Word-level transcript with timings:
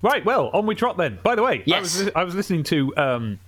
Right, 0.00 0.24
well, 0.24 0.50
on 0.52 0.64
we 0.66 0.76
trot 0.76 0.96
then. 0.96 1.18
By 1.24 1.34
the 1.34 1.42
way, 1.42 1.58
I 1.58 1.62
Yes. 1.66 1.98
was 1.98 2.10
I 2.14 2.22
was 2.22 2.34
listening 2.36 2.62
to 2.64 2.96
um 2.96 3.40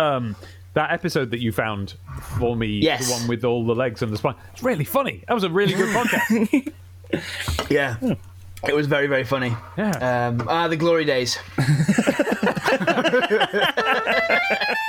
um 0.00 0.34
that 0.74 0.90
episode 0.90 1.30
that 1.30 1.40
you 1.40 1.52
found 1.52 1.94
for 2.38 2.56
me, 2.56 2.66
Yes. 2.80 3.06
the 3.06 3.12
one 3.14 3.28
with 3.28 3.44
all 3.44 3.64
the 3.64 3.74
legs 3.74 4.02
and 4.02 4.12
the 4.12 4.16
spine. 4.18 4.34
It's 4.52 4.64
really 4.64 4.84
funny. 4.84 5.22
That 5.28 5.34
was 5.34 5.44
a 5.44 5.50
really 5.50 5.74
good 5.74 5.94
podcast. 5.94 6.72
Yeah. 7.70 7.96
It 8.66 8.74
was 8.74 8.88
very, 8.88 9.06
very 9.06 9.22
funny. 9.22 9.54
Yeah. 9.78 10.26
Um, 10.28 10.44
ah, 10.48 10.66
the 10.66 10.76
glory 10.76 11.04
days. 11.04 11.38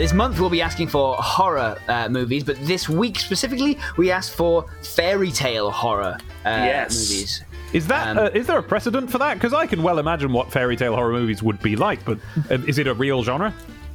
this 0.00 0.14
month 0.14 0.40
we'll 0.40 0.48
be 0.48 0.62
asking 0.62 0.88
for 0.88 1.14
horror 1.16 1.76
uh, 1.88 2.08
movies, 2.08 2.42
but 2.42 2.56
this 2.66 2.88
week 2.88 3.18
specifically 3.18 3.78
we 3.98 4.10
asked 4.10 4.34
for 4.34 4.64
fairy 4.82 5.30
tale 5.30 5.70
horror 5.70 6.16
uh, 6.46 6.48
Yes. 6.48 6.92
movies. 7.10 7.44
Is 7.74 7.86
that 7.88 8.08
Um, 8.16 8.18
uh, 8.18 8.30
is 8.32 8.46
there 8.46 8.58
a 8.58 8.62
precedent 8.62 9.10
for 9.10 9.18
that? 9.18 9.34
Because 9.34 9.52
I 9.52 9.66
can 9.66 9.82
well 9.82 9.98
imagine 9.98 10.32
what 10.32 10.50
fairy 10.50 10.74
tale 10.76 10.94
horror 10.94 11.12
movies 11.12 11.42
would 11.42 11.60
be 11.62 11.76
like, 11.76 12.02
but 12.06 12.18
uh, 12.50 12.54
is 12.66 12.78
it 12.78 12.86
a 12.86 12.94
real 12.94 13.22
genre? 13.22 13.52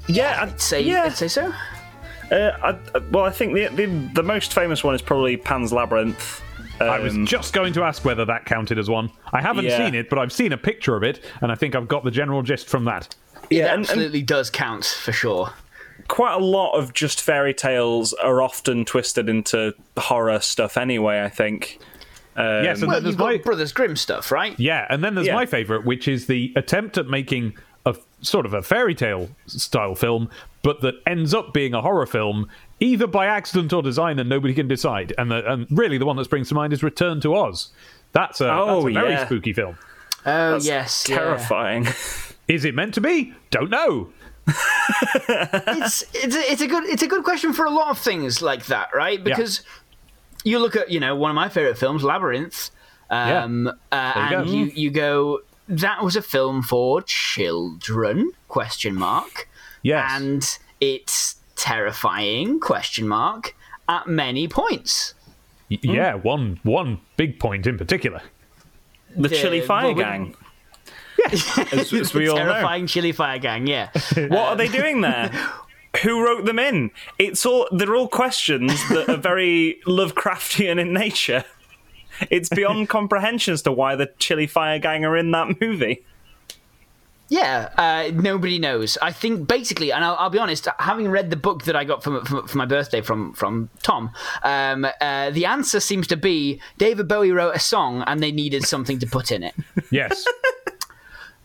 Yeah, 0.07 0.43
I'd 0.43 0.61
Say, 0.61 0.81
yeah. 0.81 1.05
I'd 1.05 1.13
say 1.17 1.27
so. 1.27 1.51
Uh, 2.31 2.35
I, 2.63 2.69
I- 2.95 2.99
well, 3.11 3.25
I 3.25 3.31
think 3.31 3.55
the, 3.55 3.67
the 3.69 3.85
the 4.13 4.23
most 4.23 4.53
famous 4.53 4.83
one 4.83 4.93
is 4.93 5.01
probably 5.01 5.37
Pan's 5.37 5.73
Labyrinth. 5.73 6.43
I 6.79 6.99
was 6.99 7.15
Um, 7.15 7.25
just 7.25 7.53
going 7.53 7.73
to 7.73 7.83
ask 7.83 8.05
whether 8.05 8.25
that 8.25 8.45
counted 8.45 8.77
as 8.77 8.89
one. 8.89 9.09
I 9.33 9.41
haven't 9.41 9.65
Yeah. 9.65 9.77
seen 9.77 9.95
it, 9.95 10.09
but 10.09 10.19
I've 10.19 10.31
seen 10.31 10.51
a 10.53 10.57
picture 10.57 10.95
of 10.95 11.03
it, 11.03 11.23
and 11.41 11.51
I 11.51 11.55
think 11.55 11.73
I've 11.73 11.87
got 11.87 12.03
the 12.03 12.11
general 12.11 12.43
gist 12.43 12.67
from 12.67 12.85
that. 12.85 13.15
It 13.49 13.57
Yeah, 13.57 13.63
and- 13.67 13.71
and- 13.73 13.85
absolutely 13.89 14.21
does 14.21 14.49
count 14.51 14.85
for 14.85 15.11
sure. 15.11 15.51
Quite 16.07 16.33
a 16.33 16.43
lot 16.43 16.73
of 16.73 16.93
just 16.93 17.21
fairy 17.21 17.53
tales 17.53 18.13
are 18.13 18.41
often 18.41 18.85
twisted 18.85 19.29
into 19.29 19.73
horror 19.97 20.39
stuff 20.39 20.77
anyway. 20.77 21.23
I 21.23 21.29
think. 21.29 21.79
Um, 22.37 22.63
Yes, 22.65 22.79
and 22.81 22.87
Well, 22.89 22.97
then 22.97 23.03
there's 23.03 23.13
you've 23.13 23.17
got 23.17 23.25
my 23.25 23.37
Brothers 23.37 23.71
Grimm 23.71 23.95
stuff, 23.95 24.31
right? 24.31 24.59
yeah, 24.59 24.85
and 24.89 25.03
then 25.03 25.15
there's 25.15 25.27
Yeah. 25.27 25.35
my 25.35 25.45
favorite, 25.45 25.85
which 25.85 26.07
is 26.07 26.27
the 26.27 26.51
attempt 26.57 26.97
at 26.97 27.07
making 27.07 27.53
a 27.85 27.95
sort 28.21 28.45
of 28.45 28.53
a 28.53 28.61
fairy 28.61 28.93
tale 28.95 29.29
style 29.47 29.95
film, 29.95 30.29
but 30.61 30.81
that 30.81 30.95
ends 31.07 31.33
up 31.33 31.53
being 31.53 31.73
a 31.73 31.81
horror 31.81 32.05
film, 32.05 32.49
either 32.81 33.07
by 33.07 33.25
accident 33.27 33.71
or 33.71 33.81
design, 33.81 34.19
and 34.19 34.27
nobody 34.27 34.53
can 34.53 34.67
decide. 34.67 35.13
And 35.17 35.31
the, 35.31 35.49
and 35.49 35.65
really, 35.71 35.97
the 35.97 36.05
one 36.05 36.17
that 36.17 36.25
springs 36.25 36.49
to 36.49 36.55
mind 36.55 36.73
is 36.73 36.83
Return 36.83 37.21
to 37.21 37.35
Oz. 37.35 37.69
That's 38.11 38.41
a, 38.41 38.51
Oh, 38.51 38.83
that's 38.83 38.97
a 38.97 38.99
very 38.99 39.11
yeah. 39.13 39.25
spooky 39.25 39.53
film. 39.53 39.77
Oh 40.25 40.57
yes, 40.59 41.05
yeah. 41.07 41.15
terrifying. 41.17 41.87
Is 42.47 42.65
it 42.65 42.75
meant 42.75 42.95
to 42.95 43.01
be? 43.01 43.33
Don't 43.51 43.69
know. 43.69 44.09
It's 44.47 46.03
it's 46.13 46.35
a, 46.35 46.51
it's 46.51 46.61
a 46.61 46.67
good 46.67 46.83
it's 46.85 47.01
a 47.01 47.07
good 47.07 47.23
question 47.23 47.53
for 47.53 47.65
a 47.65 47.69
lot 47.69 47.89
of 47.89 47.97
things 47.99 48.41
like 48.41 48.65
that, 48.67 48.89
right? 48.93 49.23
Because 49.23 49.61
you 50.43 50.59
look 50.59 50.75
at 50.75 50.89
you 50.91 50.99
know 50.99 51.15
one 51.15 51.31
of 51.31 51.35
my 51.35 51.49
favorite 51.49 51.77
films, 51.77 52.03
Labyrinth, 52.03 52.69
um, 53.09 53.71
uh, 53.91 54.13
you 54.15 54.29
go. 54.29 54.41
and 54.41 54.49
you 54.49 54.65
you 54.75 54.89
go 54.91 55.39
that 55.67 56.03
was 56.03 56.15
a 56.15 56.21
film 56.21 56.61
for 56.61 57.01
children? 57.01 58.31
Question 58.47 58.95
mark. 58.95 59.47
Yes. 59.81 60.09
And 60.13 60.57
it's 60.79 61.35
terrifying? 61.55 62.59
Question 62.59 63.07
mark. 63.07 63.55
At 63.87 64.07
many 64.07 64.47
points. 64.47 65.13
Y- 65.69 65.77
Yeah, 65.81 66.15
one 66.15 66.59
one 66.63 66.99
big 67.17 67.39
point 67.39 67.65
in 67.67 67.77
particular. 67.77 68.21
The 69.15 69.29
Chili 69.29 69.59
well, 69.59 69.67
Fire 69.67 69.87
we- 69.89 69.93
Gang. 69.95 70.35
As, 71.31 71.93
as 71.93 72.13
we 72.13 72.27
all 72.27 72.37
know. 72.37 72.45
terrifying 72.45 72.87
chili 72.87 73.11
fire 73.11 73.39
gang. 73.39 73.67
Yeah. 73.67 73.89
What 74.15 74.49
are 74.49 74.55
they 74.55 74.67
doing 74.67 75.01
there? 75.01 75.29
Who 76.03 76.25
wrote 76.25 76.45
them 76.45 76.59
in? 76.59 76.91
It's 77.17 77.45
all 77.45 77.67
they're 77.71 77.95
all 77.95 78.09
questions 78.09 78.73
that 78.89 79.09
are 79.09 79.17
very 79.17 79.79
Lovecraftian 79.85 80.79
in 80.79 80.93
nature. 80.93 81.45
It's 82.29 82.49
beyond 82.49 82.89
comprehension 82.89 83.53
as 83.53 83.61
to 83.63 83.71
why 83.71 83.95
the 83.95 84.11
Chili 84.19 84.47
Fire 84.47 84.79
Gang 84.79 85.05
are 85.05 85.15
in 85.15 85.31
that 85.31 85.61
movie. 85.61 86.03
Yeah, 87.27 87.69
uh, 87.77 88.11
nobody 88.13 88.59
knows. 88.59 88.97
I 89.01 89.11
think 89.11 89.47
basically, 89.47 89.91
and 89.91 90.03
I'll, 90.03 90.15
I'll 90.19 90.29
be 90.29 90.37
honest, 90.37 90.67
having 90.77 91.09
read 91.09 91.31
the 91.31 91.35
book 91.35 91.63
that 91.63 91.75
I 91.75 91.83
got 91.83 92.03
from, 92.03 92.23
from 92.23 92.47
for 92.47 92.57
my 92.57 92.65
birthday 92.65 93.01
from 93.01 93.33
from 93.33 93.69
Tom, 93.81 94.11
um, 94.43 94.85
uh, 95.01 95.31
the 95.31 95.45
answer 95.45 95.79
seems 95.79 96.07
to 96.07 96.17
be 96.17 96.61
David 96.77 97.07
Bowie 97.07 97.31
wrote 97.31 97.55
a 97.55 97.59
song 97.59 98.03
and 98.05 98.21
they 98.21 98.31
needed 98.31 98.63
something 98.63 98.99
to 98.99 99.07
put 99.07 99.31
in 99.31 99.43
it. 99.43 99.55
Yes. 99.91 100.25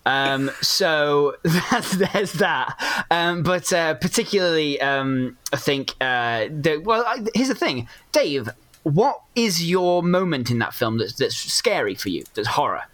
Um, 0.06 0.50
so 0.62 1.36
that's, 1.42 1.92
there's 1.92 2.32
that. 2.34 3.04
Um, 3.10 3.42
but 3.42 3.72
uh, 3.72 3.94
particularly, 3.94 4.80
um, 4.80 5.36
I 5.52 5.56
think. 5.56 5.94
Uh, 6.00 6.46
the, 6.50 6.80
well, 6.84 7.04
I, 7.06 7.24
here's 7.34 7.48
the 7.48 7.54
thing, 7.54 7.88
Dave. 8.12 8.48
What 8.82 9.20
is 9.36 9.68
your 9.68 10.02
moment 10.02 10.50
in 10.50 10.58
that 10.60 10.72
film 10.72 10.96
that's 10.98 11.12
that's 11.14 11.36
scary 11.36 11.94
for 11.94 12.08
you? 12.08 12.24
That's 12.34 12.48
horror. 12.48 12.84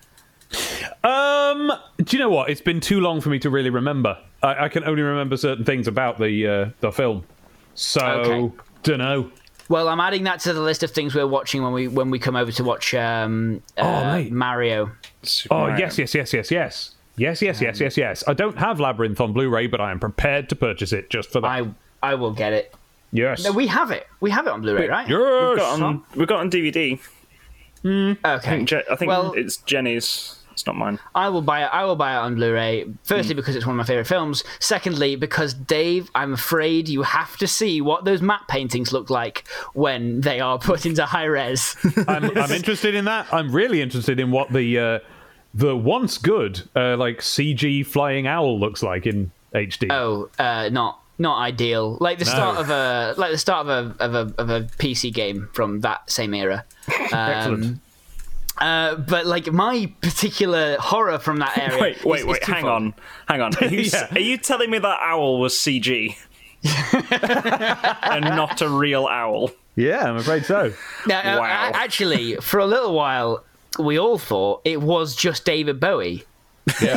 Um, 1.05 1.73
do 1.99 2.17
you 2.17 2.23
know 2.23 2.29
what? 2.31 2.51
It's 2.51 2.61
been 2.61 2.81
too 2.81 3.01
long 3.01 3.21
for 3.21 3.29
me 3.29 3.39
to 3.41 3.51
really 3.51 3.71
remember. 3.71 4.19
I, 4.43 4.65
I 4.65 4.69
can 4.69 4.85
only 4.85 5.03
remember 5.03 5.37
certain 5.37 5.65
things 5.65 5.87
about 5.87 6.19
the 6.19 6.47
uh, 6.47 6.71
the 6.81 6.91
film. 6.93 7.25
So 7.75 8.01
Okay. 8.05 8.57
don't 8.83 8.99
know. 8.99 9.31
Well, 9.69 9.89
I'm 9.89 10.01
adding 10.01 10.25
that 10.25 10.41
to 10.41 10.53
the 10.53 10.61
list 10.61 10.83
of 10.83 10.93
things 10.93 11.15
we're 11.15 11.27
watching 11.27 11.63
when 11.63 11.73
we 11.73 11.89
when 11.89 12.11
we 12.11 12.19
come 12.19 12.37
over 12.37 12.53
to 12.53 12.65
watch 12.65 12.95
um, 12.95 13.63
uh, 13.77 14.13
mate. 14.13 14.33
Mario. 14.33 14.91
Oh 15.51 15.69
yes, 15.69 15.99
yes, 15.99 16.15
yes, 16.15 16.33
yes, 16.33 16.51
yes, 16.51 16.95
yes, 17.17 17.43
yes, 17.43 17.61
yes, 17.61 17.81
yes, 17.81 17.97
yes. 17.97 18.25
I 18.27 18.35
don't 18.35 18.59
have 18.59 18.79
Labyrinth 18.81 19.21
on 19.21 19.33
Blu-ray, 19.33 19.67
but 19.67 19.81
I 19.81 19.91
am 19.91 20.01
prepared 20.01 20.49
to 20.51 20.57
purchase 20.57 20.93
it 20.93 21.11
just 21.11 21.31
for 21.31 21.41
that. 21.41 21.47
I 21.49 21.67
I 22.03 22.15
will 22.15 22.33
get 22.33 22.53
it. 22.53 22.75
yes. 23.13 23.45
No, 23.45 23.53
we 23.53 23.67
have 23.69 23.91
it. 23.91 24.07
We 24.21 24.31
have 24.31 24.47
it 24.47 24.51
on 24.53 24.61
Blu-ray, 24.63 24.89
right? 24.89 25.09
yes. 25.09 25.19
We've 25.19 25.57
got 25.59 25.81
on, 25.83 26.03
we've 26.15 26.29
got 26.29 26.41
on 26.41 26.51
DVD. 26.51 26.99
Okay. 27.85 28.65
Je- 28.65 28.83
I 28.91 28.97
think 28.97 29.09
Well- 29.09 29.33
it's 29.33 29.59
Jenny's. 29.59 30.33
It's 30.53 30.67
not 30.67 30.75
mine. 30.75 30.99
I 31.15 31.29
will 31.29 31.43
buy 31.43 31.65
it. 31.65 31.67
I 31.71 31.85
will 31.85 31.97
buy 31.97 32.15
it 32.15 32.17
on 32.17 32.35
Blu-ray. 32.35 32.87
Firstly, 33.05 33.35
because 33.35 33.57
it's 33.57 33.67
one 33.67 33.75
of 33.75 33.77
my 33.77 33.85
favorite 33.85 34.07
films. 34.07 34.43
Secondly, 34.59 35.15
because 35.15 35.53
Dave, 35.53 36.11
I'm 36.15 36.33
afraid 36.33 36.89
you 36.89 37.03
have 37.03 37.37
to 37.37 37.47
see 37.47 37.83
what 37.83 38.07
those 38.07 38.23
matte 38.23 38.49
paintings 38.49 38.91
look 38.91 39.11
like 39.11 39.45
when 39.75 40.23
they 40.23 40.41
are 40.41 40.59
put 40.59 40.87
into 40.87 41.05
high 41.05 41.25
res. 41.27 41.77
I'm, 42.09 42.25
I'm 42.39 42.51
interested 42.53 42.95
in 42.95 43.05
that. 43.05 43.27
I'm 43.35 43.53
really 43.53 43.83
interested 43.83 44.19
in 44.19 44.31
what 44.31 44.51
the 44.51 44.79
uh, 44.79 44.99
the 45.57 45.75
once 45.77 46.19
good 46.19 46.63
uh, 46.77 46.97
like 46.97 47.19
CG 47.21 47.85
flying 47.87 48.27
owl 48.27 48.61
looks 48.61 48.83
like 48.83 49.07
in 49.07 49.31
HD. 49.55 49.91
oh, 49.91 50.29
uh, 50.39 50.69
not 50.71 51.01
not 51.19 51.39
ideal. 51.41 51.97
Like 52.01 52.19
the 52.19 52.27
start 52.27 52.59
of 52.59 52.69
a 52.69 53.15
like 53.17 53.33
the 53.33 53.39
start 53.39 53.67
of 53.67 53.69
a 53.99 54.05
of 54.05 54.15
a 54.15 54.35
of 54.43 54.51
a 54.51 54.61
PC 54.79 55.13
game 55.15 55.49
from 55.55 55.81
that 55.81 56.11
same 56.11 56.35
era. 56.35 56.65
Excellent. 57.13 57.81
Uh, 58.59 58.97
but 58.97 59.27
like 59.27 59.51
my 59.53 59.91
particular 60.03 60.77
horror 60.79 61.19
from 61.19 61.39
that 61.39 61.57
area. 61.59 61.81
Wait, 61.81 62.05
wait, 62.05 62.17
is- 62.19 62.21
is 62.23 62.27
wait. 62.27 62.45
Hang 62.45 62.63
twofold. 62.63 62.73
on, 62.83 62.95
hang 63.29 63.41
on. 63.41 63.55
Are 63.63 63.67
you, 63.67 63.81
Yeah. 63.81 64.09
are 64.13 64.19
you 64.21 64.37
telling 64.39 64.71
me 64.71 64.79
that 64.79 64.99
owl 65.03 65.41
was 65.41 65.55
CG 65.55 66.17
and 68.13 68.25
not 68.25 68.61
a 68.63 68.69
real 68.69 69.07
owl? 69.07 69.51
Yeah, 69.75 70.09
I'm 70.09 70.17
afraid 70.17 70.45
so. 70.47 70.73
Now, 71.07 71.21
uh, 71.21 71.41
Wow. 71.41 71.71
a- 71.73 71.77
actually, 71.77 72.37
for 72.37 72.59
a 72.61 72.67
little 72.67 72.95
while, 72.95 73.45
we 73.79 73.99
all 73.99 74.19
thought 74.19 74.63
it 74.65 74.81
was 74.81 75.15
just 75.15 75.45
David 75.45 75.81
Bowie. 75.81 76.25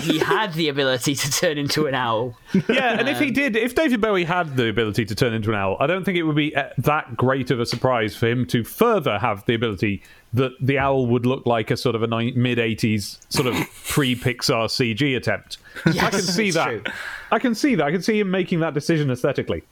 he 0.02 0.18
had 0.18 0.54
the 0.54 0.68
ability 0.68 1.14
to 1.14 1.32
turn 1.32 1.58
into 1.60 1.86
an 1.86 1.94
owl. 1.94 2.36
Yeah, 2.68 3.00
and 3.00 3.08
if 3.08 3.20
he 3.20 3.30
did, 3.30 3.56
if 3.56 3.76
David 3.76 4.02
Bowie 4.02 4.24
had 4.24 4.58
the 4.58 4.68
ability 4.68 5.06
to 5.06 5.14
turn 5.14 5.32
into 5.32 5.52
an 5.52 5.56
owl, 5.56 5.78
I 5.80 5.86
don't 5.86 6.04
think 6.04 6.18
it 6.18 6.24
would 6.24 6.36
be 6.36 6.56
uh, 6.56 6.70
that 6.80 7.16
great 7.16 7.52
of 7.52 7.60
a 7.60 7.68
surprise 7.68 8.16
for 8.16 8.28
him 8.28 8.48
to 8.48 8.64
further 8.64 9.20
have 9.20 9.46
the 9.46 9.54
ability 9.54 10.02
that 10.34 10.54
the 10.60 10.80
owl 10.80 11.06
would 11.08 11.28
look 11.28 11.46
like 11.46 11.70
a 11.70 11.78
sort 11.78 11.96
of 11.96 12.02
a 12.02 12.08
mid 12.08 12.58
80s 12.58 13.20
sort 13.32 13.48
of 13.48 13.56
pre 13.88 14.16
Pixar 14.16 14.66
CG 14.68 15.16
attempt. 15.16 15.60
I 15.86 16.10
can 16.10 16.22
see 16.22 16.50
that. 16.52 16.66
true. 16.68 16.84
I 17.32 17.38
can 17.38 17.54
see 17.54 17.76
that. 17.76 17.86
I 17.86 17.92
can 17.92 18.02
see 18.02 18.20
him 18.20 18.32
making 18.32 18.62
that 18.62 18.74
decision 18.74 19.12
aesthetically. 19.12 19.64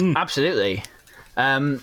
Absolutely. 0.00 0.84
Um, 1.36 1.82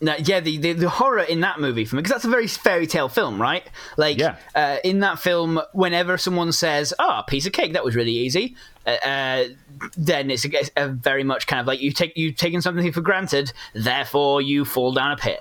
now, 0.00 0.14
yeah, 0.18 0.40
the, 0.40 0.56
the 0.58 0.72
the 0.74 0.88
horror 0.88 1.20
in 1.22 1.40
that 1.40 1.58
movie 1.60 1.84
for 1.84 1.96
me 1.96 2.02
because 2.02 2.12
that's 2.12 2.24
a 2.24 2.28
very 2.30 2.46
fairy 2.46 2.86
tale 2.86 3.08
film, 3.08 3.40
right? 3.40 3.64
Like, 3.96 4.18
Yeah. 4.18 4.36
uh, 4.54 4.76
in 4.84 5.00
that 5.00 5.18
film, 5.18 5.60
whenever 5.72 6.16
someone 6.18 6.52
says, 6.52 6.94
"Oh, 6.98 7.18
a 7.18 7.24
piece 7.26 7.46
of 7.46 7.52
cake," 7.52 7.72
that 7.72 7.84
was 7.84 7.96
really 7.96 8.12
easy. 8.12 8.54
Uh, 8.86 8.90
uh, 8.90 9.44
then 9.96 10.30
it's 10.30 10.44
a, 10.44 10.50
a 10.76 10.88
very 10.88 11.24
much 11.24 11.46
kind 11.46 11.60
of 11.60 11.66
like 11.66 11.80
you 11.80 11.92
take 11.92 12.16
you've 12.16 12.36
taken 12.36 12.62
something 12.62 12.92
for 12.92 13.00
granted, 13.00 13.52
therefore 13.74 14.40
you 14.40 14.64
fall 14.64 14.92
down 14.92 15.12
a 15.12 15.16
pit. 15.16 15.40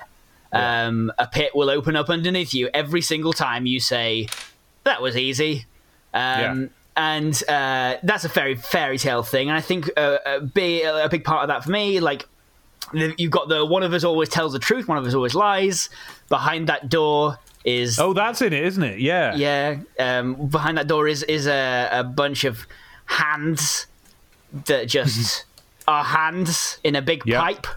Um, 0.53 1.11
a 1.19 1.27
pit 1.27 1.51
will 1.55 1.69
open 1.69 1.95
up 1.95 2.09
underneath 2.09 2.53
you 2.53 2.69
every 2.73 3.01
single 3.01 3.33
time 3.33 3.65
you 3.65 3.79
say, 3.79 4.27
"That 4.85 5.01
was 5.01 5.15
easy." 5.17 5.65
Um, 6.13 6.21
Yeah. 6.39 6.65
And 6.99 7.43
uh, 7.47 7.97
that's 8.01 8.25
a 8.25 8.27
very 8.27 8.55
fairy 8.55 8.97
tale 8.97 9.21
thing, 9.21 9.49
and 9.49 9.55
I 9.57 9.61
think 9.61 9.87
uh, 9.95 10.17
a 10.25 10.39
big 10.41 10.83
a 10.83 11.07
big 11.09 11.23
part 11.23 11.43
of 11.43 11.49
that 11.49 11.63
for 11.63 11.69
me, 11.69 11.99
like 11.99 12.25
you've 12.93 13.31
got 13.31 13.49
the 13.49 13.65
one 13.65 13.83
of 13.83 13.93
us 13.93 14.03
always 14.03 14.29
tells 14.29 14.53
the 14.53 14.59
truth, 14.59 14.87
one 14.87 14.97
of 14.97 15.05
us 15.05 15.13
always 15.13 15.35
lies. 15.35 15.89
Behind 16.29 16.67
that 16.69 16.89
door 16.89 17.37
is 17.65 17.99
Oh, 17.99 18.13
that's 18.13 18.41
in 18.41 18.53
it, 18.53 18.63
isn't 18.63 18.83
it? 18.83 18.99
Yeah. 18.99 19.35
yeah. 19.35 19.77
Um, 19.99 20.47
behind 20.47 20.77
that 20.77 20.87
door 20.87 21.07
is 21.07 21.23
is 21.23 21.47
a, 21.47 21.89
a 21.91 22.03
bunch 22.03 22.43
of 22.43 22.65
hands 23.05 23.87
that 24.65 24.87
just 24.87 25.45
are 25.87 26.03
hands 26.03 26.79
in 26.83 26.95
a 26.95 27.01
big 27.01 27.23
Yeah. 27.25 27.41
pipe. 27.41 27.67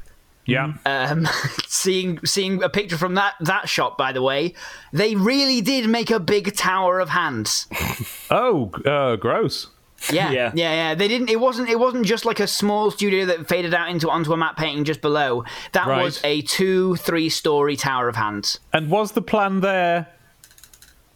Yeah. 0.47 0.73
Um, 0.87 1.29
seeing 1.67 2.19
seeing 2.25 2.63
a 2.63 2.69
picture 2.69 2.97
from 2.99 3.15
that 3.15 3.35
that 3.41 3.69
shot, 3.69 3.97
by 3.99 4.13
the 4.13 4.23
way, 4.23 4.55
they 4.93 5.15
really 5.15 5.61
did 5.61 5.89
make 5.89 6.11
a 6.11 6.19
big 6.21 6.57
tower 6.57 6.99
of 6.99 7.09
hands. 7.11 7.67
oh, 8.31 8.71
uh, 8.85 9.17
gross. 9.17 9.69
Yeah, 10.11 10.31
Yeah. 10.31 10.51
yeah, 10.55 10.73
yeah, 10.73 10.95
They 10.95 11.09
didn't. 11.09 11.29
It 11.31 11.39
wasn't. 11.41 11.69
It 11.69 11.79
wasn't 11.79 12.07
just 12.07 12.25
like 12.25 12.41
a 12.41 12.47
small 12.47 12.91
studio 12.91 13.27
that 13.27 13.49
faded 13.49 13.75
out 13.75 13.91
into 13.91 14.09
onto 14.09 14.33
a 14.33 14.37
matte 14.37 14.57
painting 14.57 14.85
just 14.85 15.01
below. 15.03 15.45
That 15.73 15.87
Right. 15.87 16.03
was 16.03 16.21
a 16.25 16.41
two, 16.43 16.97
three 16.97 17.29
story 17.29 17.77
tower 17.77 18.09
of 18.09 18.17
hands. 18.17 18.59
And 18.73 18.91
was 18.91 19.13
the 19.13 19.23
plan 19.23 19.61
there? 19.61 20.09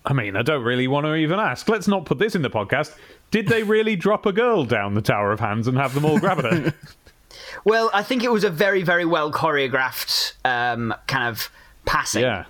I 0.04 0.12
mean, 0.12 0.36
I 0.36 0.42
don't 0.42 0.62
really 0.62 0.86
want 0.86 1.06
to 1.06 1.14
even 1.14 1.38
ask. 1.38 1.66
Let's 1.68 1.88
not 1.88 2.04
put 2.04 2.18
this 2.18 2.34
in 2.34 2.42
the 2.42 2.50
podcast. 2.50 2.94
Did 3.30 3.48
they 3.48 3.62
really 3.62 3.96
drop 4.06 4.26
a 4.26 4.32
girl 4.32 4.64
down 4.64 4.92
the 4.94 5.00
Tower 5.02 5.32
of 5.32 5.40
Hands 5.40 5.66
and 5.66 5.78
have 5.78 5.94
them 5.94 6.04
all 6.04 6.18
grab 6.18 6.38
at 6.40 6.44
her? 6.52 6.74
Well, 7.64 7.90
I 7.94 8.02
think 8.02 8.22
it 8.22 8.30
was 8.30 8.44
a 8.44 8.50
very, 8.50 8.82
very 8.82 9.04
well 9.04 9.32
choreographed 9.32 10.34
um, 10.44 10.94
kind 11.06 11.28
of 11.28 11.50
passing. 11.86 12.22
yeah. 12.22 12.44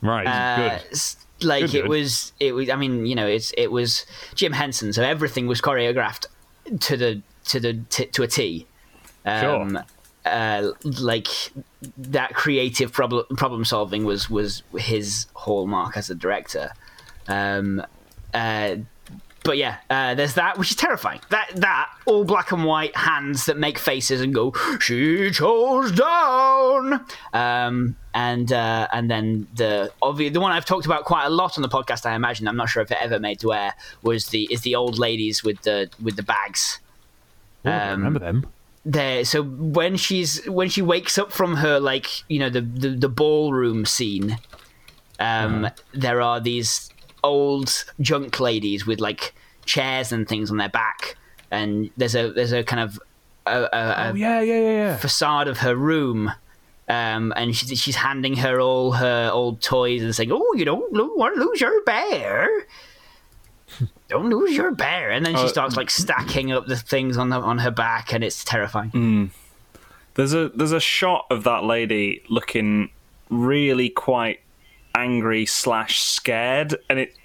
Right. 0.00 0.26
Uh, 0.26 0.78
good. 0.88 0.98
Like 1.44 1.62
Good, 1.66 1.74
it 1.74 1.82
good. 1.82 1.88
was 1.90 2.32
it 2.40 2.52
was 2.54 2.68
i 2.70 2.76
mean 2.76 3.06
you 3.06 3.14
know 3.14 3.26
it's 3.26 3.52
it 3.56 3.70
was 3.70 4.04
jim 4.34 4.52
henson 4.52 4.92
so 4.92 5.02
everything 5.02 5.46
was 5.46 5.60
choreographed 5.60 6.26
to 6.80 6.96
the 6.96 7.22
to 7.46 7.60
the 7.60 7.74
t- 7.90 8.06
to 8.06 8.22
a 8.22 8.26
t 8.28 8.66
um 9.26 9.70
Sure. 9.72 9.84
uh, 10.26 10.70
like 10.98 11.28
that 11.98 12.34
creative 12.34 12.92
problem 12.92 13.24
problem 13.36 13.64
solving 13.64 14.04
was 14.04 14.28
was 14.30 14.62
his 14.76 15.26
hallmark 15.34 15.96
as 15.96 16.08
a 16.10 16.14
director 16.14 16.70
um 17.28 17.82
uh 18.32 18.76
but 19.44 19.58
yeah, 19.58 19.76
uh, 19.90 20.14
there's 20.14 20.34
that, 20.34 20.58
which 20.58 20.70
is 20.70 20.76
terrifying. 20.76 21.20
That 21.28 21.50
that 21.56 21.90
all 22.06 22.24
black 22.24 22.50
and 22.50 22.64
white 22.64 22.96
hands 22.96 23.44
that 23.44 23.58
make 23.58 23.78
faces 23.78 24.22
and 24.22 24.34
go, 24.34 24.54
"She 24.80 25.30
chose 25.30 25.92
down," 25.92 27.04
um, 27.34 27.94
and 28.14 28.50
uh, 28.50 28.88
and 28.90 29.10
then 29.10 29.46
the 29.54 29.92
obvious, 30.00 30.32
the 30.32 30.40
one 30.40 30.50
I've 30.50 30.64
talked 30.64 30.86
about 30.86 31.04
quite 31.04 31.26
a 31.26 31.30
lot 31.30 31.58
on 31.58 31.62
the 31.62 31.68
podcast. 31.68 32.06
I 32.06 32.14
imagine 32.14 32.48
I'm 32.48 32.56
not 32.56 32.70
sure 32.70 32.82
if 32.82 32.90
it 32.90 32.96
ever 33.00 33.20
made 33.20 33.38
to 33.40 33.52
air 33.52 33.74
was 34.02 34.28
the 34.28 34.48
is 34.50 34.62
the 34.62 34.74
old 34.74 34.98
ladies 34.98 35.44
with 35.44 35.60
the 35.60 35.90
with 36.02 36.16
the 36.16 36.22
bags. 36.22 36.80
Oh, 37.66 37.70
I 37.70 37.90
um, 37.90 37.98
remember 37.98 38.20
them. 38.20 38.46
There, 38.86 39.26
so 39.26 39.42
when 39.42 39.98
she's 39.98 40.42
when 40.46 40.70
she 40.70 40.80
wakes 40.80 41.18
up 41.18 41.32
from 41.32 41.56
her 41.56 41.78
like 41.78 42.06
you 42.30 42.38
know 42.38 42.48
the 42.48 42.62
the, 42.62 42.88
the 42.90 43.08
ballroom 43.10 43.84
scene, 43.84 44.38
um, 45.18 45.68
there 45.92 46.22
are 46.22 46.40
these 46.40 46.90
old 47.24 47.84
junk 48.00 48.38
ladies 48.38 48.86
with 48.86 49.00
like 49.00 49.34
chairs 49.64 50.12
and 50.12 50.28
things 50.28 50.50
on 50.50 50.58
their 50.58 50.68
back, 50.68 51.16
and 51.50 51.90
there's 51.96 52.14
a 52.14 52.30
there's 52.32 52.52
a 52.52 52.62
kind 52.62 52.80
of 52.82 53.00
a, 53.46 53.62
a, 53.62 53.66
a 53.72 54.10
Oh, 54.10 54.14
yeah, 54.14 54.40
yeah, 54.40 54.60
yeah, 54.60 54.70
yeah. 54.70 54.96
facade 54.96 55.48
of 55.48 55.58
her 55.58 55.74
room. 55.74 56.30
Um, 56.86 57.32
and 57.34 57.56
she's, 57.56 57.80
she's 57.80 57.96
handing 57.96 58.36
her 58.36 58.60
all 58.60 58.92
her 58.92 59.30
old 59.32 59.62
toys 59.62 60.02
and 60.02 60.14
saying, 60.14 60.30
"Oh, 60.30 60.52
you 60.54 60.64
don't 60.66 60.92
lo- 60.92 61.14
want 61.16 61.34
to 61.36 61.40
lose 61.44 61.60
your 61.60 61.82
bear. 61.84 62.46
Don't 64.08 64.28
lose 64.28 64.54
your 64.54 64.70
bear." 64.70 65.10
And 65.10 65.24
then 65.24 65.34
she 65.34 65.44
Uh, 65.44 65.48
starts 65.48 65.76
like 65.76 65.88
stacking 65.90 66.52
up 66.52 66.66
the 66.66 66.76
things 66.76 67.16
on 67.16 67.30
the, 67.30 67.36
on 67.40 67.58
her 67.58 67.70
back, 67.70 68.12
and 68.12 68.22
it's 68.22 68.44
terrifying. 68.44 69.30
There's 70.14 70.34
a 70.34 70.50
there's 70.50 70.72
a 70.72 70.78
shot 70.80 71.24
of 71.30 71.42
that 71.44 71.64
lady 71.64 72.22
looking 72.28 72.90
really 73.30 73.88
quite 73.88 74.40
angry 74.94 75.46
slash 75.46 76.00
scared, 76.00 76.76
and 76.88 76.98
it's 76.98 77.16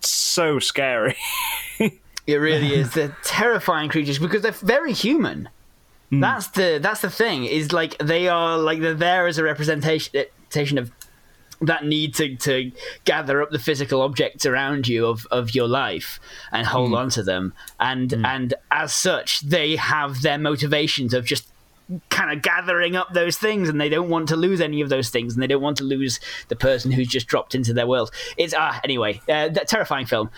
so 0.00 0.58
scary. 0.58 1.16
It 2.28 2.36
really 2.36 2.74
is. 2.74 2.92
They're 2.92 3.16
terrifying 3.24 3.88
creatures 3.88 4.18
because 4.18 4.42
they're 4.42 4.52
very 4.52 4.92
human. 4.92 5.48
Hmm. 6.10 6.20
That's 6.20 6.48
the 6.48 6.78
that's 6.80 7.00
the 7.00 7.08
thing. 7.08 7.46
Is 7.46 7.72
like 7.72 7.96
they 7.98 8.28
are 8.28 8.58
like 8.58 8.80
they're 8.80 8.92
there 8.92 9.26
as 9.26 9.38
a 9.38 9.44
representation 9.44 10.76
of 10.76 10.92
that 11.62 11.86
need 11.86 12.14
to, 12.14 12.36
to 12.36 12.70
gather 13.04 13.42
up 13.42 13.50
the 13.50 13.58
physical 13.58 14.02
objects 14.02 14.46
around 14.46 14.86
you 14.86 15.06
of, 15.06 15.26
of 15.30 15.54
your 15.54 15.66
life 15.66 16.20
and 16.52 16.66
hold 16.66 16.90
hmm. 16.90 16.96
on 16.96 17.10
to 17.10 17.22
them. 17.22 17.54
And 17.80 18.12
hmm. 18.12 18.26
and 18.26 18.54
as 18.70 18.92
such, 18.92 19.40
they 19.40 19.76
have 19.76 20.20
their 20.20 20.38
motivations 20.38 21.14
of 21.14 21.24
just 21.24 21.47
kind 22.10 22.30
of 22.30 22.42
gathering 22.42 22.96
up 22.96 23.12
those 23.14 23.38
things 23.38 23.68
and 23.68 23.80
they 23.80 23.88
don't 23.88 24.10
want 24.10 24.28
to 24.28 24.36
lose 24.36 24.60
any 24.60 24.80
of 24.82 24.88
those 24.90 25.08
things 25.08 25.32
and 25.34 25.42
they 25.42 25.46
don't 25.46 25.62
want 25.62 25.76
to 25.78 25.84
lose 25.84 26.20
the 26.48 26.56
person 26.56 26.90
who's 26.90 27.08
just 27.08 27.26
dropped 27.26 27.54
into 27.54 27.72
their 27.72 27.86
world 27.86 28.10
it's 28.36 28.52
ah 28.56 28.78
anyway 28.84 29.18
uh, 29.28 29.48
that 29.48 29.66
terrifying 29.68 30.04
film 30.04 30.28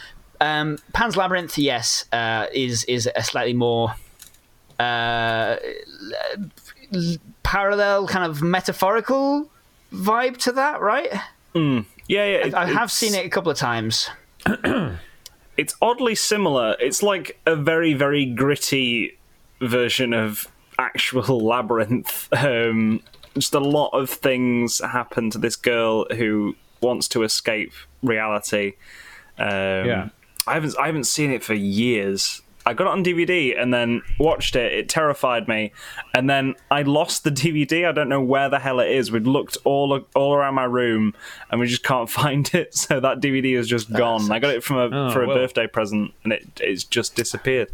um, 0.41 0.79
pan's 0.93 1.17
labyrinth 1.17 1.59
yes 1.59 2.05
uh, 2.13 2.47
is 2.53 2.85
is 2.85 3.09
a 3.17 3.23
slightly 3.23 3.53
more 3.53 3.95
uh, 4.79 5.57
l- 6.95 7.17
parallel 7.43 8.07
kind 8.07 8.25
of 8.31 8.43
metaphorical 8.43 9.51
vibe 9.93 10.37
to 10.37 10.53
that 10.53 10.81
right 10.81 11.11
yeah, 11.55 11.83
yeah. 12.09 12.23
it- 12.47 12.55
i 12.55 12.65
have 12.67 12.93
seen 12.93 13.15
it 13.15 13.27
a 13.27 13.29
couple 13.29 13.51
of 13.51 13.59
times 13.59 14.09
It's 15.57 15.75
oddly 15.83 16.15
similar. 16.15 16.75
It's 16.81 17.03
like 17.03 17.39
a 17.45 17.55
very 17.55 17.93
very 17.93 18.25
gritty 18.25 19.19
version 19.61 20.15
of 20.15 20.49
actual 20.81 21.39
labyrinth. 21.47 22.29
Um, 22.33 23.03
just 23.39 23.55
a 23.55 23.61
lot 23.61 23.91
of 23.91 24.11
things 24.11 24.81
happen 24.81 25.31
to 25.31 25.39
this 25.39 25.55
girl 25.57 26.07
who 26.17 26.57
wants 26.81 27.07
to 27.09 27.23
escape 27.23 27.73
reality. 28.03 28.73
Um, 29.39 29.47
Yeah. 29.87 30.09
I 30.47 30.55
haven't 30.55 30.75
I 30.81 30.87
haven't 30.87 31.05
seen 31.05 31.31
it 31.31 31.45
for 31.45 31.55
years. 31.55 32.43
I 32.67 32.75
got 32.75 32.85
it 32.89 32.91
on 32.91 33.03
DVD 33.05 33.59
and 33.61 33.73
then 33.73 34.03
watched 34.19 34.55
it. 34.57 34.73
It 34.73 34.89
terrified 34.89 35.49
me, 35.49 35.73
and 36.15 36.29
then 36.29 36.55
I 36.71 36.83
lost 36.83 37.25
the 37.25 37.31
DVD. 37.43 37.89
I 37.89 37.93
don't 37.93 38.09
know 38.09 38.21
where 38.23 38.49
the 38.49 38.59
hell 38.59 38.81
it 38.81 38.91
is. 38.91 39.11
We'd 39.13 39.27
looked 39.27 39.57
all 39.65 39.99
all 40.15 40.35
around 40.35 40.55
my 40.55 40.65
room, 40.65 41.15
and 41.51 41.61
we 41.61 41.67
just 41.69 41.83
can't 41.85 42.09
find 42.21 42.53
it. 42.55 42.75
So 42.75 43.01
that 43.01 43.21
DVD 43.21 43.57
is 43.57 43.69
just 43.69 43.93
gone. 43.93 44.31
I 44.33 44.39
got 44.41 44.55
it 44.55 44.65
from 44.65 44.77
a 44.79 45.07
Oh, 45.09 45.11
for 45.13 45.23
a 45.23 45.27
well. 45.29 45.37
birthday 45.37 45.67
present, 45.67 46.13
and 46.25 46.33
it 46.33 46.49
it's 46.61 46.85
just 46.85 47.15
disappeared. 47.17 47.71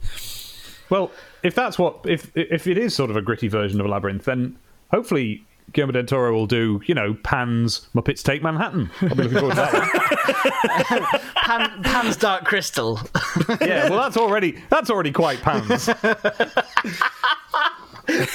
Well, 0.91 1.11
if 1.43 1.55
that's 1.55 1.79
what 1.79 2.00
if 2.05 2.31
if 2.37 2.67
it 2.67 2.79
is 2.79 2.94
sort 2.94 3.11
of 3.11 3.17
a 3.17 3.23
gritty 3.23 3.49
version 3.49 3.81
of 3.81 3.87
a 3.87 3.88
labyrinth, 3.88 4.25
then 4.25 4.56
hopefully 4.91 5.44
Guillermo 5.73 5.93
del 5.93 6.05
Toro 6.05 6.33
will 6.33 6.47
do 6.47 6.81
you 6.87 6.94
know 6.94 7.15
Pan's 7.25 7.88
Muppets 7.94 8.23
Take 8.23 8.43
Manhattan. 8.43 8.88
I'll 9.03 9.09
be 9.17 9.25
looking 9.25 9.38
forward 9.38 9.55
to 9.56 9.61
that. 9.62 11.33
Pan, 11.47 11.83
pan's 11.83 12.17
dark 12.17 12.44
crystal 12.44 13.00
Yeah, 13.61 13.88
well 13.88 14.00
that's 14.03 14.17
already 14.17 14.62
that's 14.71 14.91
already 14.91 15.12
quite 15.12 15.41
Pan's. 15.41 15.88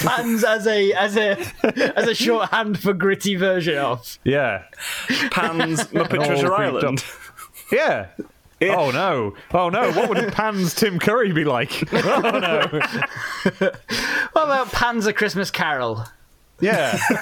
pan's 0.01 0.43
as 0.43 0.67
a 0.67 0.91
as 0.93 1.15
a 1.17 1.37
as 1.97 2.07
a 2.07 2.15
shorthand 2.15 2.79
for 2.79 2.93
gritty 2.93 3.35
version 3.35 3.77
of 3.77 4.17
Yeah, 4.23 4.63
Pan's 5.31 5.83
Muppet 5.87 6.19
all 6.19 6.25
Treasure 6.25 6.49
creeped 6.49 6.83
Island. 6.83 7.03
yeah. 7.71 8.07
Oh 8.69 8.91
no! 8.91 9.33
Oh 9.53 9.69
no! 9.69 9.91
What 9.91 10.09
would 10.09 10.31
Pan's 10.33 10.73
Tim 10.75 10.99
Curry 10.99 11.31
be 11.31 11.43
like? 11.45 11.71
Oh 12.03 12.19
no! 12.21 12.67
what 14.33 14.43
about 14.43 14.71
pan's 14.71 15.05
a 15.07 15.13
christmas 15.13 15.49
carol 15.51 16.05
Yeah. 16.59 16.97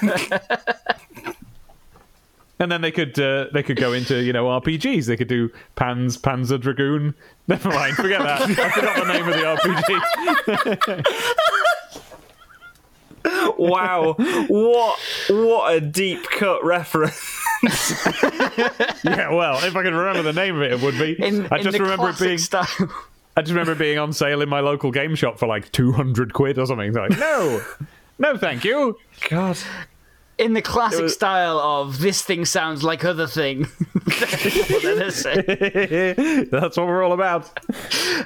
and 2.58 2.70
then 2.70 2.80
they 2.82 2.90
could 2.92 3.18
uh, 3.18 3.46
they 3.52 3.62
could 3.62 3.78
go 3.78 3.92
into 3.92 4.22
you 4.22 4.32
know 4.32 4.46
RPGs. 4.46 5.06
They 5.06 5.16
could 5.16 5.28
do 5.28 5.50
Pan's 5.76 6.16
Panzer 6.18 6.60
Dragoon. 6.60 7.14
Never 7.48 7.70
mind, 7.70 7.96
forget 7.96 8.20
that. 8.20 8.42
I 8.42 8.70
forgot 8.70 9.06
the 9.06 9.12
name 9.12 9.28
of 9.28 9.34
the 9.34 9.42
RPG. 10.96 11.04
Wow, 13.58 14.14
what 14.48 14.98
what 15.28 15.74
a 15.74 15.80
deep 15.80 16.24
cut 16.30 16.64
reference. 16.64 17.36
Yeah, 19.04 19.32
well, 19.32 19.62
if 19.64 19.76
I 19.76 19.82
could 19.82 19.92
remember 19.94 20.22
the 20.22 20.32
name 20.32 20.56
of 20.56 20.62
it, 20.62 20.72
it 20.72 20.80
would 20.82 20.98
be. 20.98 21.12
in, 21.22 21.46
I 21.50 21.58
in 21.58 21.62
just 21.64 21.76
the 21.76 21.82
remember 21.82 22.10
it 22.10 22.18
being. 22.18 22.38
style 22.38 22.66
I 23.36 23.42
just 23.42 23.50
remember 23.52 23.74
being 23.74 23.98
on 23.98 24.12
sale 24.12 24.40
in 24.42 24.48
my 24.48 24.60
local 24.60 24.90
game 24.90 25.14
shop 25.14 25.38
for 25.38 25.46
like 25.46 25.70
two 25.72 25.92
hundred 25.92 26.32
quid 26.32 26.58
or 26.58 26.66
something. 26.66 26.88
It's 26.88 26.96
like, 26.96 27.18
no, 27.18 27.62
no, 28.18 28.36
thank 28.38 28.64
you. 28.64 28.98
God, 29.28 29.58
in 30.38 30.54
the 30.54 30.62
classic 30.62 31.02
was- 31.02 31.14
style 31.14 31.58
of 31.58 31.98
this 31.98 32.22
thing 32.22 32.44
sounds 32.46 32.82
like 32.82 33.04
other 33.04 33.26
thing 33.26 33.64
What 33.64 34.82
did 34.82 35.02
I 35.02 35.08
say? 35.10 36.44
That's 36.50 36.76
what 36.78 36.86
we're 36.86 37.02
all 37.02 37.12
about. 37.12 37.58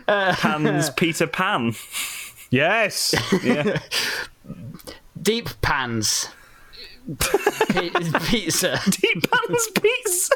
Uh, 0.06 0.34
Pan's 0.36 0.90
Peter 0.90 1.26
Pan. 1.26 1.74
Yes. 2.50 3.14
Yeah. 3.42 3.80
Deep 5.24 5.48
pans 5.62 6.28
pizza 8.24 8.78
Deep 8.88 9.30
Pan's 9.30 9.68
Pizza. 9.80 10.34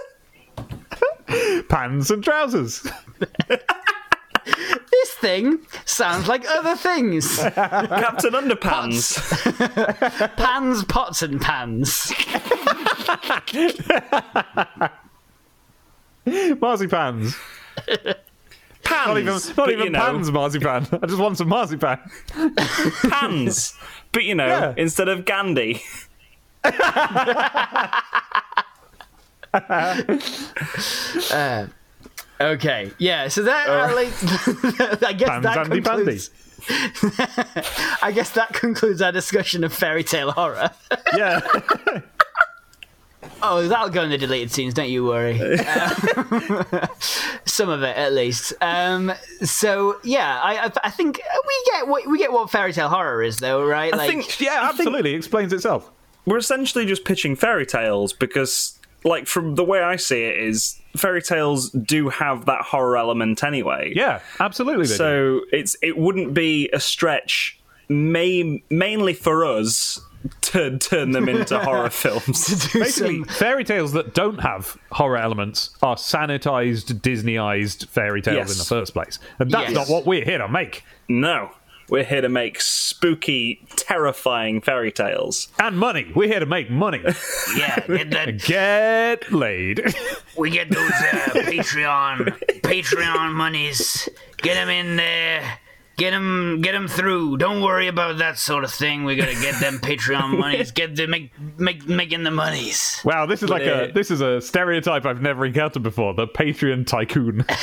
Pants 1.68 2.10
and 2.10 2.22
trousers. 2.22 2.86
this 4.90 5.10
thing 5.20 5.58
sounds 5.84 6.28
like 6.28 6.44
other 6.48 6.76
things 6.76 7.38
Captain 7.38 8.32
Underpants. 8.32 9.16
pans 10.36 10.84
pots 10.84 11.22
and 11.22 11.40
pans 11.40 12.12
Marzipans. 16.26 17.34
Pans. 18.88 19.06
Not 19.08 19.18
even, 19.18 19.34
but, 19.34 19.56
not 19.56 19.70
even 19.70 19.84
you 19.84 19.90
know, 19.90 19.98
pans 20.00 20.30
marzipan. 20.30 20.86
I 21.02 21.06
just 21.06 21.18
want 21.20 21.38
some 21.38 21.48
marzipan. 21.48 21.98
Pans. 23.10 23.74
But 24.12 24.24
you 24.24 24.34
know, 24.34 24.46
Yeah. 24.46 24.74
instead 24.76 25.08
of 25.08 25.24
Gandhi. 25.24 25.82
Okay, 32.40 32.92
yeah. 32.98 33.26
So 33.28 33.42
that 33.42 33.68
uh, 33.68 33.94
like, 33.94 34.08
I 35.02 35.12
guess 35.12 35.28
Pans 35.28 35.42
that 35.42 35.58
Andy 35.58 35.80
concludes. 35.80 36.30
I 38.02 38.12
guess 38.14 38.30
that 38.30 38.52
concludes 38.52 39.02
our 39.02 39.10
discussion 39.10 39.64
of 39.64 39.72
fairy 39.72 40.04
tale 40.04 40.30
horror. 40.30 40.70
Yeah. 41.16 41.40
Oh, 43.42 43.66
that'll 43.68 43.90
go 43.90 44.02
in 44.02 44.10
the 44.10 44.18
deleted 44.18 44.50
scenes. 44.50 44.74
Don't 44.74 44.88
you 44.88 45.04
worry. 45.04 45.38
Uh, 45.68 46.86
some 47.44 47.68
of 47.68 47.82
it, 47.82 47.96
at 47.96 48.12
least. 48.12 48.52
Um, 48.60 49.12
so 49.42 49.98
yeah, 50.04 50.40
I, 50.42 50.66
I 50.66 50.72
I 50.84 50.90
think 50.90 51.20
we 51.46 51.64
get 51.72 51.88
what 51.88 52.06
we 52.06 52.18
get 52.18 52.32
what 52.32 52.50
fairy 52.50 52.72
tale 52.72 52.88
horror 52.88 53.22
is, 53.22 53.38
though, 53.38 53.64
right? 53.66 53.92
I 53.94 54.06
think 54.06 54.40
yeah, 54.40 54.58
I 54.62 54.68
think 54.68 54.80
absolutely. 54.80 55.14
Explains 55.14 55.52
itself. 55.52 55.90
we're 56.26 56.38
essentially 56.38 56.86
just 56.86 57.04
pitching 57.04 57.36
fairy 57.36 57.66
tales 57.66 58.12
because, 58.12 58.78
like, 59.04 59.26
from 59.26 59.54
the 59.54 59.64
way 59.64 59.80
I 59.82 59.96
see 59.96 60.24
it, 60.24 60.36
is 60.38 60.80
fairy 60.96 61.22
tales 61.22 61.70
do 61.70 62.08
have 62.08 62.46
that 62.46 62.62
horror 62.62 62.96
element 62.96 63.42
anyway. 63.44 63.92
Yeah, 63.94 64.20
absolutely. 64.40 64.84
they 64.86 64.92
do. 64.92 64.96
So 64.96 65.40
it's 65.52 65.76
it 65.82 65.96
wouldn't 65.98 66.34
be 66.34 66.68
a 66.72 66.80
stretch, 66.80 67.57
main, 67.88 68.62
mainly 68.70 69.12
for 69.14 69.44
us, 69.44 70.00
to 70.42 70.76
turn 70.78 71.12
them 71.12 71.28
into 71.28 71.58
horror 71.64 71.90
films. 71.90 72.68
Basically, 72.72 73.16
some- 73.18 73.24
fairy 73.24 73.64
tales 73.64 73.92
that 73.92 74.14
don't 74.14 74.38
have 74.40 74.76
horror 74.92 75.16
elements 75.16 75.70
are 75.82 75.96
sanitized, 75.96 77.00
Disneyized 77.00 77.86
fairy 77.88 78.20
tales 78.20 78.36
Yes. 78.36 78.52
in 78.52 78.58
the 78.58 78.64
first 78.64 78.92
place. 78.94 79.18
And 79.38 79.50
that's 79.50 79.70
Yes. 79.70 79.88
not 79.88 79.88
what 79.92 80.06
we're 80.06 80.24
here 80.24 80.38
to 80.38 80.48
make. 80.48 80.82
No, 81.08 81.50
we're 81.88 82.04
here 82.04 82.20
to 82.20 82.28
make 82.28 82.60
spooky, 82.60 83.60
terrifying 83.76 84.60
fairy 84.60 84.90
tales. 84.90 85.48
And 85.60 85.78
money. 85.78 86.10
We're 86.14 86.28
here 86.28 86.40
to 86.40 86.46
make 86.46 86.68
money. 86.68 87.00
yeah, 87.56 87.78
get 87.86 88.10
that, 88.10 88.38
Get 88.44 89.32
laid. 89.32 89.94
we 90.36 90.50
get 90.50 90.68
those 90.70 90.90
uh, 90.90 91.30
Patreon 91.46 92.36
Patreon 92.62 93.32
monies. 93.32 94.08
Get 94.38 94.54
them 94.54 94.68
in 94.68 94.96
there. 94.96 95.58
Get 95.98 96.12
them, 96.12 96.60
get 96.62 96.72
them 96.72 96.86
through. 96.86 97.38
Don't 97.38 97.60
worry 97.60 97.88
about 97.88 98.18
that 98.18 98.38
sort 98.38 98.62
of 98.62 98.72
thing. 98.72 99.02
We 99.04 99.16
gotta 99.16 99.34
get 99.34 99.58
them 99.60 99.80
Patreon 99.80 100.38
monies. 100.38 100.70
Get 100.70 100.94
the 100.94 101.08
make, 101.08 101.32
make, 101.58 101.88
making 101.88 102.22
the 102.22 102.30
monies. 102.30 103.00
Wow, 103.04 103.26
this 103.26 103.42
is 103.42 103.50
like 103.50 103.62
a 103.62 103.90
this 103.92 104.10
is 104.12 104.20
a 104.20 104.40
stereotype 104.40 105.04
I've 105.04 105.20
never 105.20 105.44
encountered 105.44 105.82
before. 105.82 106.14
The 106.14 106.28
Patreon 106.28 106.86
tycoon. 106.86 107.44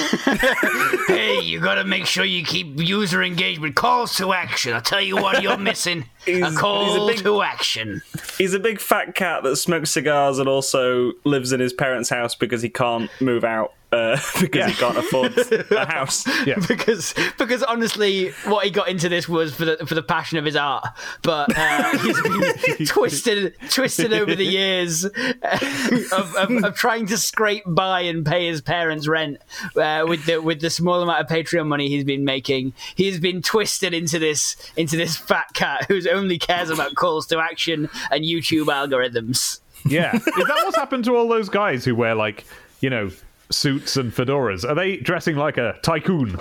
Hey, 1.08 1.40
you 1.42 1.60
gotta 1.60 1.84
make 1.84 2.06
sure 2.06 2.26
you 2.26 2.44
keep 2.44 2.80
user 2.80 3.24
engagement. 3.24 3.76
Calls 3.76 4.16
to 4.18 4.34
action. 4.34 4.74
I'll 4.74 4.82
tell 4.82 5.02
you 5.02 5.16
what 5.16 5.42
you're 5.42 5.58
missing. 5.58 6.06
He's- 6.26 6.42
a 6.42 6.48
he's 6.50 6.56
a 6.56 6.60
call 6.60 7.08
big- 7.08 7.20
to 7.24 7.42
action. 7.42 8.02
He's 8.38 8.54
a 8.54 8.60
big 8.60 8.80
fat 8.80 9.16
cat 9.16 9.44
that 9.44 9.56
smokes 9.56 9.92
cigars 9.92 10.40
and 10.40 10.50
also 10.50 11.14
lives 11.24 11.52
in 11.54 11.60
his 11.60 11.74
parents' 11.74 12.10
house 12.10 12.36
because 12.36 12.62
he 12.62 12.70
can't 12.70 13.10
move 13.22 13.44
out 13.44 13.74
uh, 13.96 14.20
because 14.42 14.60
Yeah. 14.60 14.68
he 14.70 14.74
can't 14.76 14.98
afford 14.98 15.38
a 15.72 15.86
house. 15.86 16.26
Yeah. 16.46 16.56
because 16.68 17.14
because 17.38 17.64
honestly, 17.64 18.30
what 18.46 18.66
he 18.66 18.72
got 18.72 18.88
into 18.90 19.10
this 19.10 19.28
was 19.28 19.56
for 19.56 19.66
the 19.66 19.78
for 19.88 19.96
the 19.96 20.04
passion 20.04 20.38
of 20.38 20.46
his 20.46 20.56
art, 20.56 20.86
but 21.24 21.56
uh, 21.58 21.98
he's 22.00 22.22
been 22.22 22.86
twisted 22.86 23.56
twisted 23.72 24.14
over 24.14 24.36
the 24.36 24.44
years 24.46 25.06
of, 25.06 26.36
of, 26.36 26.64
of 26.64 26.76
trying 26.76 27.06
to 27.08 27.18
scrape 27.18 27.64
by 27.66 28.02
and 28.02 28.26
pay 28.26 28.48
his 28.48 28.62
parents' 28.62 29.08
rent 29.08 29.38
uh, 29.76 30.06
with 30.08 30.26
the 30.26 30.42
with 30.42 30.62
the 30.62 30.70
small 30.70 31.02
amount 31.02 31.20
of 31.22 31.28
Patreon 31.28 31.68
money 31.68 31.90
he's 31.90 32.04
been 32.04 32.26
making. 32.26 32.74
He's 32.96 33.20
been 33.20 33.42
twisted 33.42 33.94
into 33.94 34.20
this 34.20 34.56
into 34.78 34.98
this 34.98 35.16
fat 35.18 35.48
cat 35.54 35.86
who 35.88 36.00
only 36.10 36.38
cares 36.38 36.70
about 36.70 36.96
calls 36.96 37.26
to 37.28 37.40
action 37.40 37.90
and 38.12 38.24
YouTube 38.24 38.66
algorithms. 38.66 39.62
Yeah. 39.86 40.16
Is 40.16 40.24
that 40.24 40.62
what's 40.64 40.76
happened 40.78 41.06
to 41.06 41.16
all 41.16 41.28
those 41.28 41.48
guys 41.50 41.86
who 41.86 41.96
wear 41.96 42.16
like, 42.16 42.46
you 42.82 42.90
know, 42.90 43.10
suits 43.56 43.96
and 43.98 44.12
fedoras? 44.14 44.68
Are 44.68 44.76
they 44.76 44.98
dressing 44.98 45.36
like 45.38 45.58
a 45.58 45.78
tycoon? 45.82 46.38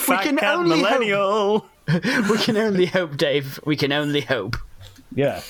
Fat 0.00 0.22
can 0.22 0.36
cat 0.36 0.54
only 0.54 0.80
hope- 0.80 0.90
millennial. 0.90 1.66
We 2.30 2.36
can 2.36 2.58
only 2.58 2.84
hope, 2.84 3.16
Dave. 3.16 3.58
We 3.64 3.74
can 3.74 3.92
only 3.92 4.20
hope. 4.20 4.56
Yeah. 5.14 5.40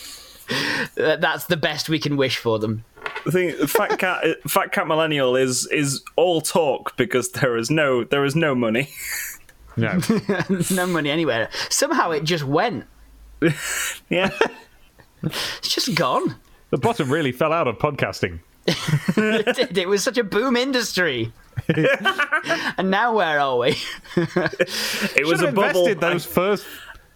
Uh, 0.97 1.17
that's 1.17 1.47
the 1.47 1.57
best 1.57 1.89
we 1.89 1.99
can 1.99 2.17
wish 2.17 2.37
for 2.39 2.61
them. 2.61 2.85
The 3.25 3.33
thing, 3.33 3.67
fat 3.67 3.99
cat, 3.99 4.25
fat 4.49 4.71
cat 4.71 4.87
millennial 4.87 5.35
is 5.35 5.67
is 5.73 6.01
all 6.15 6.41
talk 6.41 6.97
because 6.97 7.31
there 7.31 7.57
is 7.57 7.71
no 7.73 8.05
there 8.05 8.25
is 8.25 8.37
no 8.37 8.55
money. 8.55 8.89
No. 9.77 9.99
no 10.71 10.87
money 10.87 11.11
anywhere. 11.11 11.51
Somehow 11.71 12.13
it 12.13 12.23
just 12.23 12.45
went. 12.45 12.85
Yeah, 14.09 14.31
It's 15.25 15.69
just 15.75 15.93
gone. 15.97 16.37
the 16.71 16.79
bottom 16.79 17.11
really 17.11 17.33
fell 17.33 17.53
out 17.53 17.67
of 17.69 17.79
podcasting. 17.79 18.39
It 18.69 19.57
did. 19.57 19.79
It 19.79 19.89
was 19.89 20.03
such 20.03 20.19
a 20.19 20.25
boom 20.25 20.57
industry. 20.57 21.33
and 22.79 22.91
now 22.91 23.15
where 23.17 23.41
are 23.41 23.59
we? 23.59 23.77
it 24.17 25.27
was 25.27 25.41
Should 25.41 25.49
a 25.49 25.53
bubble. 25.53 25.87
invested 25.87 26.01
those 26.01 26.25
first. 26.25 26.67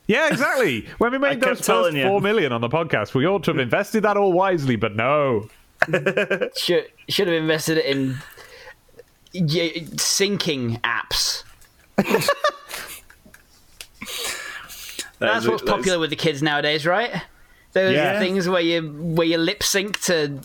Yeah, 0.09 0.29
exactly. 0.29 0.87
When 0.99 1.13
we 1.13 1.19
made 1.19 1.41
those 1.41 1.65
first 1.65 1.95
you. 1.97 2.03
four 2.05 2.21
million 2.21 2.53
on 2.53 2.61
the 2.61 2.69
podcast, 2.69 3.15
we 3.15 3.27
ought 3.27 3.45
to 3.45 3.53
have 3.53 3.59
invested 3.61 4.03
that 4.03 4.17
all 4.17 4.33
wisely, 4.33 4.77
but 4.77 4.97
no. 4.97 5.49
should 6.57 6.87
should 7.09 7.29
have 7.29 7.37
invested 7.37 7.79
it 7.79 7.87
in 7.87 8.17
y- 9.35 9.85
sinking 9.97 10.79
apps. 10.85 11.45
That's 15.19 15.47
what's 15.47 15.63
popular 15.63 15.99
with 15.99 16.11
the 16.11 16.17
kids 16.17 16.43
nowadays, 16.43 16.85
right? 16.85 17.23
Those 17.73 17.95
Yeah. 17.95 18.19
things 18.19 18.49
where 18.49 18.61
you 18.61 18.83
where 18.83 19.27
you 19.27 19.39
lip 19.39 19.63
sync 19.63 20.01
to 20.03 20.41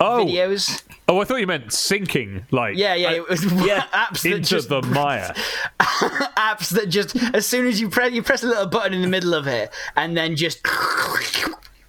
Oh, 0.00 0.24
videos. 0.24 0.82
oh, 1.08 1.20
I 1.20 1.24
thought 1.24 1.40
you 1.40 1.46
meant 1.46 1.72
sinking, 1.72 2.44
like 2.52 2.76
Yeah, 2.76 2.94
yeah. 2.94 3.08
Uh, 3.08 3.14
it 3.14 3.28
was 3.28 3.44
yeah, 3.66 3.82
apps 3.92 4.22
that 4.22 4.32
into 4.32 4.48
just 4.48 4.68
the 4.68 4.80
mire. 4.82 5.34
apps 5.80 6.70
that 6.70 6.88
just 6.88 7.16
as 7.34 7.46
soon 7.46 7.66
as 7.66 7.80
you 7.80 7.88
press 7.88 8.12
you 8.12 8.22
press 8.22 8.42
a 8.44 8.46
little 8.46 8.66
button 8.66 8.92
in 8.94 9.02
the 9.02 9.08
middle 9.08 9.34
of 9.34 9.46
it 9.48 9.72
and 9.96 10.16
then 10.16 10.36
just 10.36 10.64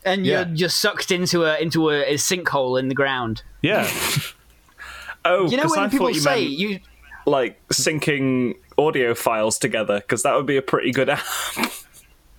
and 0.06 0.26
Yeah. 0.26 0.46
you're 0.48 0.56
just 0.56 0.80
sucked 0.82 1.12
into 1.12 1.44
a 1.46 1.58
into 1.60 1.90
a, 1.90 2.02
a 2.02 2.14
sinkhole 2.16 2.80
in 2.80 2.88
the 2.88 2.96
ground. 2.96 3.44
Yeah, 3.62 3.88
Oh, 5.26 5.50
You 5.50 5.58
know 5.58 5.68
when 5.68 5.80
I 5.80 5.88
people 5.90 6.10
you 6.10 6.20
say 6.20 6.42
meant, 6.48 6.52
you 6.60 6.80
like 7.26 7.60
syncing 7.68 8.56
audio 8.78 9.14
files 9.14 9.60
together 9.60 10.00
because 10.00 10.24
that 10.24 10.34
would 10.36 10.46
be 10.46 10.56
a 10.58 10.62
pretty 10.62 10.92
good 10.92 11.10
app. 11.10 11.24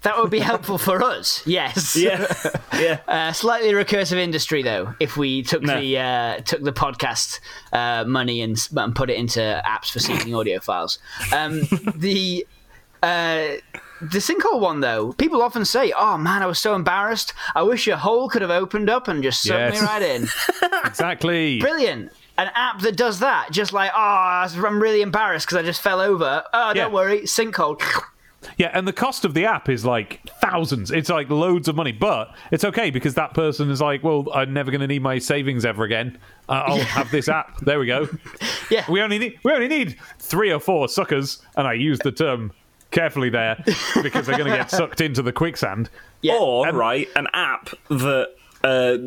That 0.03 0.17
would 0.19 0.31
be 0.31 0.39
helpful 0.41 0.79
for 0.79 1.03
us. 1.03 1.43
Yes. 1.47 1.97
yeah, 1.97 2.27
yeah. 2.75 3.01
Uh, 3.09 3.33
slightly 3.33 3.71
recursive 3.73 4.17
industry 4.17 4.63
though. 4.63 4.95
If 5.01 5.17
we 5.17 5.43
took 5.43 5.63
No. 5.63 5.79
the 5.81 5.99
uh, 5.99 6.41
took 6.41 6.63
the 6.63 6.73
podcast 6.73 7.41
uh, 7.73 8.05
money 8.07 8.41
and, 8.43 8.57
and 8.77 8.95
put 8.95 9.11
it 9.11 9.17
into 9.17 9.41
apps 9.67 9.91
for 9.91 9.99
syncing 9.99 10.37
audio 10.39 10.61
files. 10.61 10.99
Um, 11.35 11.61
the 11.97 12.47
uh, 13.03 13.57
the 14.03 14.19
sinkhole 14.19 14.61
one 14.61 14.81
though, 14.81 15.13
people 15.15 15.43
often 15.43 15.65
say, 15.65 15.93
"Oh 15.97 16.17
man, 16.17 16.43
I 16.43 16.47
was 16.47 16.59
so 16.59 16.75
embarrassed. 16.75 17.33
I 17.55 17.63
wish 17.63 17.87
a 17.89 17.97
hole 17.97 18.29
could 18.29 18.43
have 18.43 18.51
opened 18.51 18.89
up 18.89 19.09
and 19.09 19.23
just 19.23 19.43
sucked 19.43 19.75
Yes. 19.75 19.81
me 19.81 19.87
right 19.87 20.03
in." 20.03 20.27
exactly. 20.87 21.59
Brilliant. 21.61 22.13
An 22.39 22.51
app 22.55 22.81
that 22.81 22.97
does 22.97 23.19
that, 23.19 23.49
just 23.51 23.75
like, 23.75 23.91
oh, 23.95 23.99
I'm 23.99 24.83
really 24.83 25.03
embarrassed 25.03 25.47
because 25.47 25.59
I 25.59 25.63
just 25.63 25.83
fell 25.83 26.01
over. 26.01 26.43
Oh, 26.55 26.73
don't 26.73 26.93
worry, 26.93 27.21
sinkhole. 27.23 27.79
Yeah, 28.57 28.71
and 28.73 28.89
the 28.89 28.93
cost 28.93 29.25
of 29.27 29.35
the 29.35 29.45
app 29.45 29.69
is 29.69 29.85
like 29.85 30.21
thousands. 30.41 30.91
It's 30.91 31.11
like 31.11 31.29
loads 31.29 31.69
of 31.69 31.77
money, 31.77 31.93
but 31.93 32.35
it's 32.51 32.65
okay 32.65 32.91
because 32.91 33.15
that 33.15 33.35
person 33.35 33.71
is 33.71 33.81
like, 33.83 34.03
well, 34.03 34.27
I'm 34.35 34.53
never 34.55 34.71
going 34.71 34.81
to 34.81 34.87
need 34.87 35.03
my 35.03 35.19
savings 35.19 35.65
ever 35.67 35.85
again. 35.85 36.17
Uh, 36.49 36.63
I'll 36.67 36.79
have 36.79 37.11
this 37.11 37.29
app. 37.29 37.59
There 37.61 37.79
we 37.79 37.87
go. 37.87 38.09
Yeah. 38.71 38.85
We 38.89 39.03
only 39.03 39.19
need 39.19 39.37
we 39.43 39.51
only 39.51 39.67
need 39.67 39.97
three 40.21 40.53
or 40.53 40.61
four 40.61 40.89
suckers, 40.89 41.43
and 41.57 41.67
I 41.67 41.73
use 41.73 41.99
the 41.99 42.13
term 42.13 42.53
carefully 42.93 43.29
there 43.29 43.61
because 44.01 44.27
they're 44.27 44.39
going 44.39 44.49
to 44.51 44.57
get 44.57 44.71
sucked 44.81 45.01
into 45.01 45.23
the 45.23 45.33
quicksand. 45.33 45.91
Yeah. 46.23 46.35
Or 46.39 46.69
And- 46.69 46.79
right, 46.79 47.09
an 47.17 47.27
app 47.33 47.71
that 47.89 48.29
uh, 48.63 48.99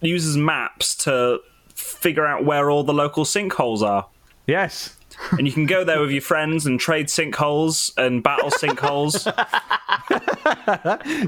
uses 0.00 0.36
maps 0.36 0.94
to 0.98 1.40
figure 1.74 2.24
out 2.26 2.44
where 2.44 2.70
all 2.70 2.84
the 2.84 2.94
local 2.94 3.24
sinkholes 3.24 3.82
are. 3.82 4.06
Yes. 4.46 4.96
And 5.32 5.46
you 5.46 5.52
can 5.52 5.66
go 5.66 5.84
there 5.84 6.00
with 6.00 6.10
your 6.10 6.22
friends 6.22 6.66
and 6.66 6.78
trade 6.80 7.06
sinkholes 7.06 7.92
and 7.96 8.22
battle 8.22 8.50
sinkholes 8.50 9.26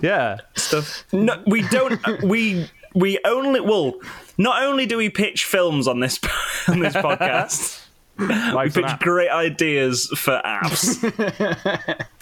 Yeah. 0.02 0.38
stuff. 0.56 1.04
No, 1.12 1.42
we 1.46 1.62
don't. 1.68 2.00
We 2.22 2.68
we 2.94 3.18
only 3.24 3.60
well. 3.60 3.94
Not 4.38 4.62
only 4.62 4.86
do 4.86 4.96
we 4.96 5.08
pitch 5.10 5.44
films 5.44 5.86
on 5.88 6.00
this 6.00 6.18
on 6.68 6.80
this 6.80 6.94
podcast, 6.94 7.84
we 8.18 8.70
pitch 8.70 8.84
app. 8.84 9.00
great 9.00 9.30
ideas 9.30 10.06
for 10.16 10.40
apps. 10.44 12.06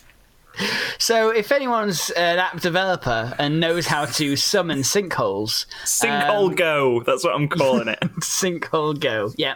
So, 0.98 1.30
if 1.30 1.50
anyone's 1.50 2.10
an 2.10 2.38
app 2.38 2.60
developer 2.60 3.34
and 3.38 3.58
knows 3.58 3.86
how 3.86 4.04
to 4.04 4.36
summon 4.36 4.80
sinkholes, 4.80 5.64
Sinkhole 5.86 6.48
Um, 6.50 6.54
Go. 6.54 7.02
That's 7.04 7.24
what 7.24 7.34
I'm 7.34 7.48
calling 7.48 7.88
it. 7.88 7.98
sinkhole 8.20 9.00
go. 9.00 9.32
Yeah. 9.38 9.54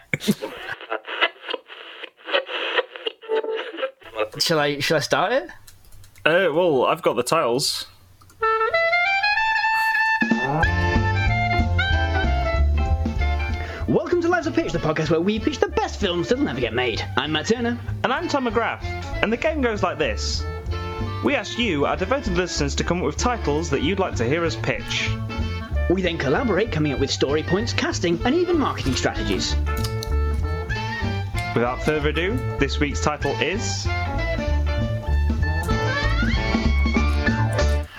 Shall 4.39 4.59
I? 4.59 4.81
Shall 4.81 4.99
I 4.99 5.01
start 5.01 5.33
it? 5.33 5.49
Uh, 6.25 6.53
well, 6.53 6.85
I've 6.85 7.01
got 7.01 7.17
the 7.17 7.23
tiles. 7.23 7.87
Welcome 13.89 14.21
to 14.21 14.29
Lives 14.29 14.47
of 14.47 14.55
Pitch, 14.55 14.73
the 14.73 14.79
podcast 14.79 15.11
where 15.11 15.21
we 15.21 15.39
pitch 15.39 15.59
the 15.59 15.69
best 15.69 15.99
films 15.99 16.29
that'll 16.29 16.45
never 16.45 16.61
get 16.61 16.75
made. 16.75 17.03
I'm 17.17 17.33
Matt 17.33 17.47
Turner. 17.47 17.79
And 18.05 18.13
I'm 18.13 18.29
Tom 18.29 18.47
McGrath, 18.47 18.83
and 19.23 19.33
the 19.33 19.39
game 19.39 19.63
goes 19.63 19.83
like 19.83 19.97
this. 19.97 20.45
We 21.25 21.35
ask 21.35 21.59
you, 21.59 21.87
our 21.87 21.97
devoted 21.97 22.35
listeners, 22.35 22.75
to 22.75 22.85
come 22.85 22.99
up 22.99 23.05
with 23.05 23.17
titles 23.17 23.71
that 23.71 23.83
you'd 23.83 24.01
like 24.01 24.17
to 24.17 24.25
hear 24.25 24.45
us 24.45 24.57
pitch. 24.57 25.11
We 25.89 26.03
then 26.03 26.19
collaborate, 26.19 26.73
coming 26.73 26.93
up 26.93 27.01
with 27.01 27.11
story 27.11 27.43
points, 27.43 27.73
casting, 27.73 28.21
and 28.27 28.35
even 28.35 28.59
marketing 28.59 28.97
strategies. 28.97 29.57
Without 31.55 31.83
further 31.83 32.11
ado, 32.11 32.37
this 32.59 32.79
week's 32.79 33.01
title 33.01 33.33
is 33.41 33.87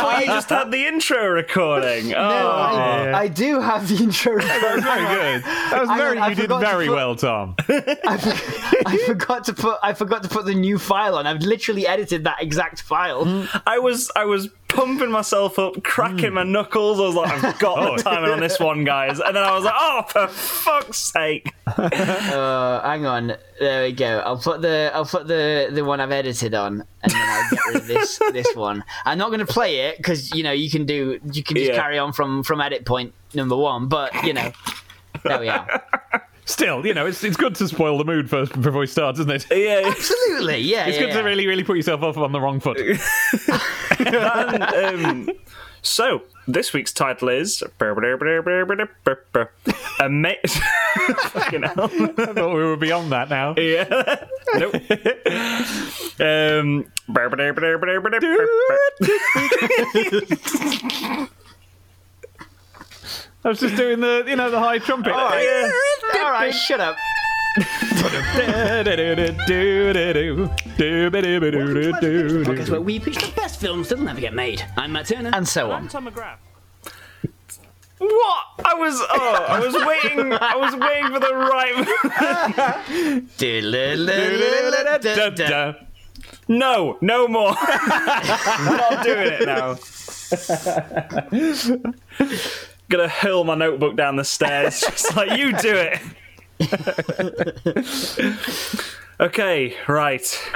thought 0.00 0.20
you 0.20 0.26
just 0.26 0.48
had 0.48 0.70
the 0.70 0.86
intro 0.86 1.26
recording. 1.28 2.12
Oh. 2.14 2.18
Yeah. 2.18 3.12
I 3.16 3.28
do 3.28 3.60
have 3.60 3.88
the 3.88 4.02
intro. 4.02 4.34
recording. 4.34 4.82
Very 4.82 4.82
good. 4.82 5.44
That 5.44 5.78
was 5.80 5.88
Hang 5.88 5.98
very. 5.98 6.18
on, 6.18 6.22
I 6.24 6.28
you 6.30 6.34
did 6.34 6.48
very 6.50 6.86
put- 6.88 6.94
well, 6.94 7.14
Tom. 7.16 7.54
I, 7.68 8.16
for- 8.18 8.88
I 8.88 8.96
forgot 9.06 9.44
to 9.44 9.52
put 9.54 9.78
I 9.82 9.94
forgot 9.94 10.22
to 10.24 10.28
put 10.28 10.46
the 10.46 10.54
new 10.54 10.78
file 10.78 11.14
on. 11.16 11.26
I've 11.26 11.42
literally 11.42 11.86
edited 11.86 12.24
that 12.24 12.42
exact 12.42 12.82
file. 12.82 13.48
I 13.66 13.78
was 13.78 14.10
I 14.16 14.24
was 14.24 14.48
pumping 14.70 15.10
myself 15.10 15.58
up, 15.58 15.82
cracking 15.82 16.32
my 16.32 16.42
knuckles. 16.42 16.98
I 16.98 17.02
was 17.02 17.14
like, 17.14 17.44
I've 17.44 17.58
got 17.58 17.78
Oh. 17.80 17.96
the 17.96 18.02
timing 18.02 18.30
on 18.30 18.40
this 18.40 18.58
one, 18.58 18.84
guys. 18.84 19.20
And 19.20 19.36
then 19.36 19.42
I 19.42 19.54
was 19.54 19.64
like, 19.64 19.74
oh, 19.76 20.02
for 20.08 20.26
fuck's 20.28 20.98
sake. 20.98 21.52
Uh, 21.66 22.80
hang 22.82 23.06
on, 23.06 23.34
there 23.58 23.84
we 23.84 23.92
go. 23.92 24.18
I'll 24.20 24.38
put 24.38 24.62
the 24.62 24.90
I'll 24.94 25.04
put 25.04 25.26
the 25.28 25.68
the 25.72 25.84
one 25.84 26.00
I've 26.00 26.10
edited 26.12 26.54
on, 26.54 26.84
and 27.02 27.12
then 27.12 27.22
I'll 27.22 27.50
get 27.50 27.60
rid 27.68 27.76
of 27.76 27.86
this 27.86 28.18
this 28.32 28.54
one. 28.54 28.84
I'm 29.04 29.18
not 29.18 29.28
going 29.28 29.40
to 29.40 29.46
play 29.46 29.76
it 29.88 29.96
because 29.98 30.32
you 30.34 30.42
know 30.42 30.52
you 30.52 30.70
can 30.70 30.86
do 30.86 31.20
you 31.32 31.42
can 31.42 31.56
just 31.56 31.70
Yeah. 31.70 31.76
carry 31.76 31.98
on 31.98 32.12
from 32.12 32.42
from 32.42 32.60
edit 32.60 32.84
point 32.86 33.12
number 33.34 33.56
one. 33.56 33.88
But 33.88 34.12
you 34.24 34.32
know, 34.32 34.50
there 35.24 35.38
we 35.38 35.48
are. 35.48 35.82
Still, 36.50 36.84
you 36.84 36.94
know, 36.94 37.06
it's 37.06 37.22
it's 37.22 37.36
good 37.36 37.54
to 37.54 37.68
spoil 37.68 37.96
the 37.96 38.04
mood 38.04 38.28
first 38.28 38.52
before 38.60 38.80
we 38.80 38.86
start, 38.88 39.16
isn't 39.20 39.30
it? 39.30 39.46
Yeah. 39.52 39.82
Absolutely, 39.86 40.58
yeah. 40.58 40.86
It's 40.86 40.98
yeah, 40.98 41.06
good 41.06 41.12
to 41.12 41.22
really, 41.22 41.46
really 41.46 41.62
put 41.62 41.76
yourself 41.76 42.02
off 42.02 42.16
on 42.16 42.32
the 42.32 42.40
wrong 42.40 42.58
foot. 42.58 42.78
And, 44.00 44.62
um, 44.64 45.30
so 45.82 46.22
this 46.48 46.72
week's 46.72 46.92
title 46.92 47.28
is 47.28 47.62
Ama- 50.00 50.34
Fucking 50.46 51.62
hell. 51.62 51.84
I 51.84 51.88
thought 51.88 52.54
we 52.54 52.64
were 52.64 52.76
beyond 52.76 53.12
that 53.12 53.28
now. 53.28 53.54
Yeah. 53.56 54.24
nope. 54.56 54.74
Um, 56.20 56.86
I 63.42 63.48
was 63.48 63.60
just 63.60 63.76
doing 63.76 64.00
the, 64.00 64.24
you 64.26 64.36
know, 64.36 64.50
the 64.50 64.58
high 64.58 64.78
trumpet. 64.78 65.12
All 65.12 65.28
right. 65.30 65.42
Yeah. 65.42 66.22
All 66.22 66.30
right, 66.30 66.54
shut 66.54 66.80
up. 66.80 66.96
Podcast 72.44 72.70
where 72.70 72.80
we 72.80 73.00
pitch 73.00 73.16
the 73.16 73.32
best 73.34 73.60
films 73.60 73.88
that'll 73.88 74.04
never 74.04 74.20
get 74.20 74.34
made. 74.34 74.64
I'm 74.76 74.92
Matt 74.92 75.06
Turner, 75.06 75.30
and 75.32 75.48
so 75.48 75.70
on. 75.72 75.88
Tom 75.88 76.06
McGrath. 76.06 76.36
What? 77.98 78.46
I 78.64 78.74
was 78.74 79.00
oh, 79.10 79.46
I 79.48 79.60
was 79.60 79.74
waiting 79.74 80.32
I 80.32 80.56
was 80.56 80.74
waiting 80.74 81.12
for 81.12 81.20
the 81.20 81.34
right 81.34 83.26
No, 86.48 86.96
no 87.00 87.28
more. 87.28 87.54
I'm 87.60 88.76
not 88.76 89.04
doing 89.04 89.32
it 89.32 89.46
now. 89.46 89.76
Gonna 92.90 93.08
hurl 93.08 93.44
my 93.44 93.54
notebook 93.54 93.96
down 93.96 94.16
the 94.16 94.24
stairs, 94.24 94.80
just 94.86 95.16
like 95.16 95.38
you 95.38 95.56
do 95.58 95.74
it. 95.76 96.00
okay, 99.20 99.76
right. 99.88 100.50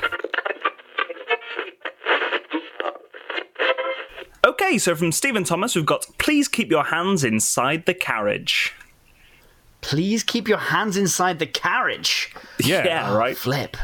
Okay, 4.47 4.77
so 4.79 4.95
from 4.95 5.11
Stephen 5.13 5.45
Thomas, 5.45 5.75
we've 5.75 5.87
got 5.87 6.07
please 6.19 6.49
keep 6.49 6.71
your 6.71 6.85
hands 6.85 7.25
inside 7.25 7.87
the 7.87 7.95
carriage. 7.95 8.75
Please 9.81 10.23
keep 10.23 10.49
your 10.49 10.59
hands 10.59 10.97
inside 10.97 11.39
the 11.39 11.47
carriage. 11.47 12.35
Yeah. 12.59 12.85
Yeah, 12.85 13.15
right. 13.17 13.37
Flip. 13.37 13.77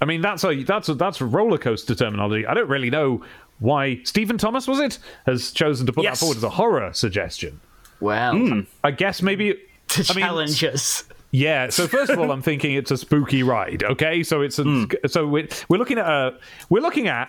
I 0.00 0.04
mean, 0.06 0.20
that's 0.22 0.44
a 0.44 0.62
that's 0.64 0.88
a, 0.88 0.94
that's 0.94 1.20
roller 1.20 1.58
coaster 1.58 1.94
terminology. 1.94 2.46
I 2.46 2.54
don't 2.54 2.68
really 2.68 2.90
know 2.90 3.22
why 3.58 4.00
Stephen 4.04 4.38
Thomas 4.38 4.66
was 4.66 4.78
it 4.80 4.98
has 5.26 5.50
chosen 5.50 5.84
to 5.86 5.92
put 5.92 6.04
Yes. 6.04 6.20
that 6.20 6.24
forward 6.24 6.36
as 6.38 6.44
a 6.44 6.50
horror 6.50 6.92
suggestion. 6.92 7.60
Well, 8.00 8.62
I 8.84 8.90
guess 8.90 9.22
maybe 9.22 9.54
to 9.88 10.06
I 10.10 10.14
mean, 10.14 10.24
challenge 10.24 10.64
us. 10.64 11.04
Yeah. 11.30 11.68
So 11.68 11.86
first 11.86 12.10
of 12.10 12.18
all, 12.18 12.30
I'm 12.30 12.42
thinking 12.42 12.74
it's 12.74 12.90
a 12.90 12.96
spooky 12.96 13.42
ride. 13.42 13.82
Okay. 13.82 14.22
So 14.22 14.40
it's 14.42 14.58
a, 14.58 14.62
Hmm. 14.64 14.84
so 15.06 15.26
we're, 15.26 15.48
we're 15.68 15.78
looking 15.78 15.98
at 15.98 16.06
a 16.06 16.38
we're 16.70 16.80
looking 16.82 17.06
at 17.08 17.28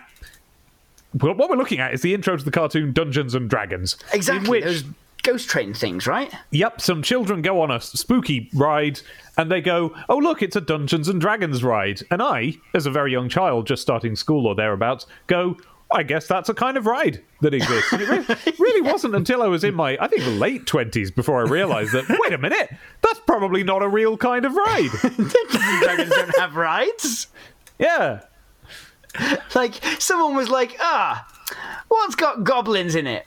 well, 1.20 1.34
what 1.34 1.50
we're 1.50 1.56
looking 1.56 1.80
at 1.80 1.92
is 1.92 2.02
the 2.02 2.14
intro 2.14 2.36
to 2.36 2.44
the 2.44 2.50
cartoon 2.52 2.92
Dungeons 2.92 3.34
and 3.34 3.50
Dragons. 3.50 3.96
Exactly. 4.12 4.48
which- 4.48 4.64
Those 4.64 4.84
ghost 5.22 5.50
train 5.50 5.74
things, 5.74 6.06
right? 6.06 6.32
Yep, 6.50 6.80
some 6.80 7.02
children 7.02 7.42
go 7.42 7.60
on 7.60 7.70
a 7.70 7.78
spooky 7.80 8.48
ride 8.54 9.00
and 9.36 9.50
they 9.50 9.60
go, 9.60 9.94
Oh, 10.08 10.16
look, 10.16 10.40
it's 10.40 10.56
a 10.56 10.60
Dungeons 10.62 11.08
and 11.08 11.20
Dragons 11.20 11.62
ride. 11.64 12.00
And 12.10 12.22
I, 12.22 12.54
as 12.74 12.86
a 12.86 12.90
very 12.90 13.12
young 13.12 13.28
child 13.28 13.66
just 13.66 13.82
starting 13.82 14.16
school 14.16 14.46
or 14.46 14.54
thereabouts, 14.54 15.06
go, 15.26 15.56
I 15.92 16.02
guess 16.04 16.26
that's 16.26 16.48
a 16.48 16.54
kind 16.54 16.76
of 16.76 16.86
ride 16.86 17.20
that 17.40 17.52
exists. 17.52 17.92
And 17.92 18.02
it 18.02 18.08
really, 18.08 18.36
really 18.58 18.80
wasn't 18.80 19.14
until 19.14 19.42
I 19.42 19.46
was 19.48 19.64
in 19.64 19.74
my, 19.74 19.98
I 20.00 20.06
think, 20.08 20.24
late 20.40 20.66
20s 20.66 21.14
before 21.14 21.44
I 21.44 21.48
realized 21.48 21.92
that, 21.92 22.04
wait 22.08 22.32
a 22.32 22.38
minute, 22.38 22.70
that's 23.02 23.20
probably 23.20 23.64
not 23.64 23.82
a 23.82 23.88
real 23.88 24.16
kind 24.16 24.44
of 24.44 24.54
ride. 24.54 24.90
Dragons 25.82 26.10
don't 26.10 26.38
have 26.38 26.54
rides. 26.54 27.26
Yeah. 27.78 28.20
Like 29.54 29.82
someone 29.98 30.36
was 30.36 30.48
like, 30.48 30.76
ah, 30.78 31.26
what's 31.88 32.14
got 32.14 32.44
goblins 32.44 32.94
in 32.94 33.06
it? 33.06 33.26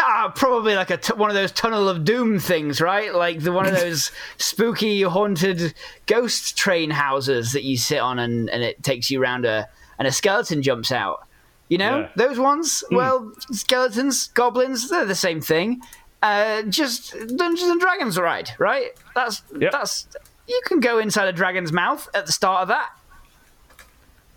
Ah, 0.00 0.32
probably 0.34 0.76
like 0.76 0.90
a 0.90 0.96
t- 0.96 1.12
one 1.14 1.28
of 1.28 1.34
those 1.34 1.50
tunnel 1.50 1.88
of 1.88 2.04
doom 2.04 2.38
things, 2.38 2.80
right? 2.80 3.12
Like 3.12 3.40
the 3.40 3.52
one 3.52 3.66
of 3.66 3.74
those 3.74 4.12
spooky 4.38 5.02
haunted 5.02 5.74
ghost 6.06 6.56
train 6.56 6.90
houses 6.90 7.52
that 7.52 7.64
you 7.64 7.76
sit 7.76 7.98
on 7.98 8.18
and, 8.18 8.48
and 8.48 8.62
it 8.62 8.82
takes 8.82 9.10
you 9.10 9.20
around 9.20 9.44
a 9.44 9.68
and 9.98 10.06
a 10.06 10.12
skeleton 10.12 10.62
jumps 10.62 10.92
out. 10.92 11.27
You 11.68 11.78
know 11.78 12.00
Yeah. 12.00 12.08
those 12.16 12.38
ones? 12.38 12.82
Well, 12.90 13.32
skeletons, 13.52 14.28
goblins, 14.28 14.88
they're 14.90 15.04
the 15.04 15.14
same 15.14 15.40
thing. 15.40 15.80
Uh, 16.22 16.62
just 16.62 17.12
Dungeons 17.36 17.70
and 17.70 17.80
Dragons 17.80 18.18
ride, 18.18 18.50
right? 18.58 18.90
That's 19.14 19.42
Yep. 19.58 19.72
that's 19.72 20.06
you 20.46 20.60
can 20.64 20.80
go 20.80 20.98
inside 20.98 21.28
a 21.28 21.32
dragon's 21.32 21.72
mouth 21.72 22.08
at 22.14 22.26
the 22.26 22.32
start 22.32 22.62
of 22.62 22.68
that. 22.68 22.90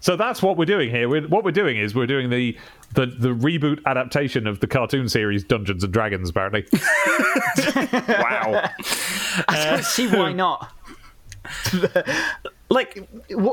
So 0.01 0.15
that's 0.15 0.41
what 0.41 0.57
we're 0.57 0.65
doing 0.65 0.89
here. 0.89 1.07
We're, 1.07 1.27
what 1.27 1.43
we're 1.43 1.51
doing 1.51 1.77
is 1.77 1.93
we're 1.95 2.07
doing 2.07 2.29
the, 2.31 2.57
the 2.95 3.05
the 3.05 3.29
reboot 3.29 3.79
adaptation 3.85 4.45
of 4.47 4.59
the 4.59 4.67
cartoon 4.67 5.07
series 5.07 5.43
Dungeons 5.43 5.83
and 5.83 5.93
Dragons. 5.93 6.29
Apparently, 6.29 6.65
Wow. 6.73 8.69
I 9.47 9.65
don't 9.69 9.83
see 9.85 10.07
why 10.07 10.33
not. 10.33 10.71
like 12.71 13.07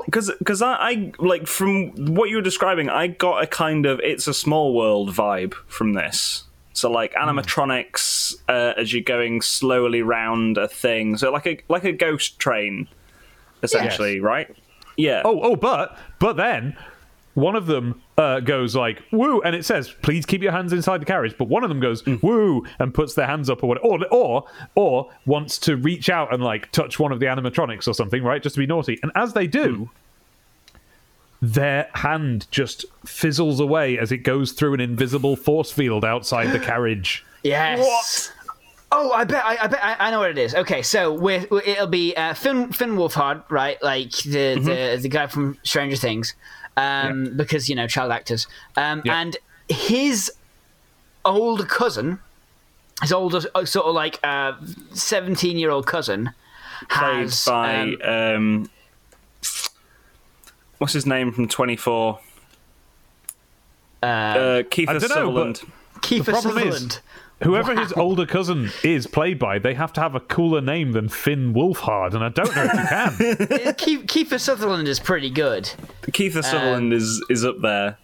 because 0.04 0.30
because 0.38 0.62
I, 0.62 0.74
I 0.74 1.12
like 1.18 1.46
from 1.48 2.14
what 2.14 2.30
you 2.30 2.36
were 2.36 2.42
describing 2.42 2.88
i 2.88 3.08
got 3.08 3.42
a 3.42 3.46
kind 3.46 3.84
of 3.84 3.98
it's 4.00 4.28
a 4.28 4.34
small 4.34 4.74
world 4.74 5.10
vibe 5.10 5.54
from 5.66 5.94
this. 5.94 6.44
So 6.72 6.88
like 6.88 7.12
animatronics 7.14 8.36
uh, 8.48 8.74
as 8.76 8.92
you're 8.92 9.02
going 9.02 9.42
slowly 9.42 10.00
round 10.00 10.56
a 10.56 10.68
thing. 10.68 11.16
So 11.16 11.32
like 11.32 11.46
a 11.46 11.58
like 11.68 11.82
a 11.82 11.92
ghost 11.92 12.38
train 12.38 12.86
essentially 13.64 14.20
right? 14.20 14.54
Yeah 14.96 15.22
oh 15.24 15.40
oh, 15.42 15.56
but 15.56 15.98
but 16.20 16.36
then 16.36 16.76
one 17.38 17.54
of 17.56 17.66
them 17.66 18.02
uh, 18.16 18.40
goes 18.40 18.74
like 18.74 19.02
woo, 19.12 19.40
and 19.42 19.54
it 19.54 19.64
says 19.64 19.94
please 20.02 20.26
keep 20.26 20.42
your 20.42 20.52
hands 20.52 20.72
inside 20.72 21.00
the 21.00 21.06
carriage. 21.06 21.34
But 21.38 21.48
one 21.48 21.62
of 21.62 21.68
them 21.68 21.80
goes 21.80 22.04
woo 22.22 22.64
and 22.78 22.92
puts 22.92 23.14
their 23.14 23.26
hands 23.26 23.48
up 23.48 23.62
or 23.62 23.68
what, 23.68 23.78
or 23.82 24.00
or 24.10 24.44
or 24.74 25.10
wants 25.26 25.58
to 25.60 25.76
reach 25.76 26.10
out 26.10 26.32
and 26.34 26.42
like 26.42 26.70
touch 26.72 26.98
one 26.98 27.12
of 27.12 27.20
the 27.20 27.26
animatronics 27.26 27.86
or 27.86 27.94
something, 27.94 28.22
right? 28.22 28.42
Just 28.42 28.54
to 28.56 28.60
be 28.60 28.66
naughty. 28.66 28.98
And 29.02 29.12
as 29.14 29.32
they 29.32 29.46
do. 29.46 29.90
Their 31.40 31.88
hand 31.94 32.48
just 32.50 32.84
fizzles 33.06 33.60
away 33.60 33.96
as 33.96 34.10
it 34.10 34.18
goes 34.18 34.50
through 34.50 34.74
an 34.74 34.80
invisible 34.80 35.36
force 35.36 35.70
field 35.70 36.04
outside 36.04 36.50
the 36.52 36.58
carriage. 36.58 37.24
Yes. 37.44 37.78
What? 37.78 38.32
Oh, 38.90 39.12
I 39.12 39.22
bet. 39.22 39.44
I, 39.44 39.56
I 39.62 39.66
bet. 39.68 39.80
I, 39.80 39.96
I 40.08 40.10
know 40.10 40.18
what 40.18 40.30
it 40.32 40.38
is. 40.38 40.56
Okay, 40.56 40.82
so 40.82 41.12
we're, 41.12 41.46
we 41.52 41.62
it'll 41.62 41.86
be 41.86 42.16
uh, 42.16 42.34
Finn 42.34 42.72
Finn 42.72 42.96
Wolfhard, 42.96 43.44
right? 43.48 43.80
Like 43.80 44.10
the 44.10 44.56
Mm-hmm. 44.56 44.64
the, 44.64 44.98
the 45.02 45.08
guy 45.08 45.28
from 45.28 45.56
Stranger 45.62 45.94
Things, 45.94 46.34
um, 46.78 47.36
because 47.36 47.68
you 47.68 47.74
know 47.74 47.86
child 47.86 48.12
actors, 48.12 48.46
um, 48.76 49.02
Yeah. 49.04 49.20
and 49.20 49.36
his 49.68 50.30
older 51.24 51.64
cousin, 51.64 52.18
his 53.02 53.12
older 53.12 53.40
uh, 53.54 53.64
sort 53.64 53.86
of 53.86 53.94
like 53.94 54.18
seventeen 54.94 55.58
year 55.58 55.70
old 55.70 55.86
cousin, 55.86 56.30
played 56.88 57.20
has 57.22 57.44
by 57.44 57.94
um, 58.02 58.02
um, 58.02 58.70
what's 60.78 60.92
his 60.92 61.06
name 61.06 61.32
from 61.32 61.48
24 61.48 62.20
uh, 64.02 64.06
Kiefer 64.06 64.88
I 64.88 64.92
dunno, 64.94 65.08
Sutherland. 65.08 65.60
Kiefer 66.00 66.24
problem 66.30 66.58
is- 66.58 67.00
Sutherland. 67.40 67.66
Whoever 67.66 67.80
his 67.80 67.92
older 67.92 68.26
cousin 68.26 68.70
is 68.82 69.06
played 69.06 69.38
by, 69.38 69.58
they 69.58 69.74
have 69.74 69.92
to 69.94 70.00
have 70.00 70.14
a 70.14 70.20
cooler 70.20 70.60
name 70.60 70.92
than 70.92 71.08
Finn 71.08 71.54
Wolfhard, 71.54 72.14
and 72.14 72.24
I 72.24 72.28
don't 72.30 72.54
know 72.54 72.64
if 72.64 72.74
you 72.74 73.54
can. 73.54 73.74
Keith, 73.74 74.06
Kiefer 74.06 74.40
Sutherland 74.40 74.88
is 74.88 74.98
pretty 74.98 75.30
good. 75.30 75.70
Keith 76.12 76.34
Sutherland 76.34 76.92
is 76.92 77.24
is 77.30 77.44
up 77.44 77.60
there. 77.60 77.98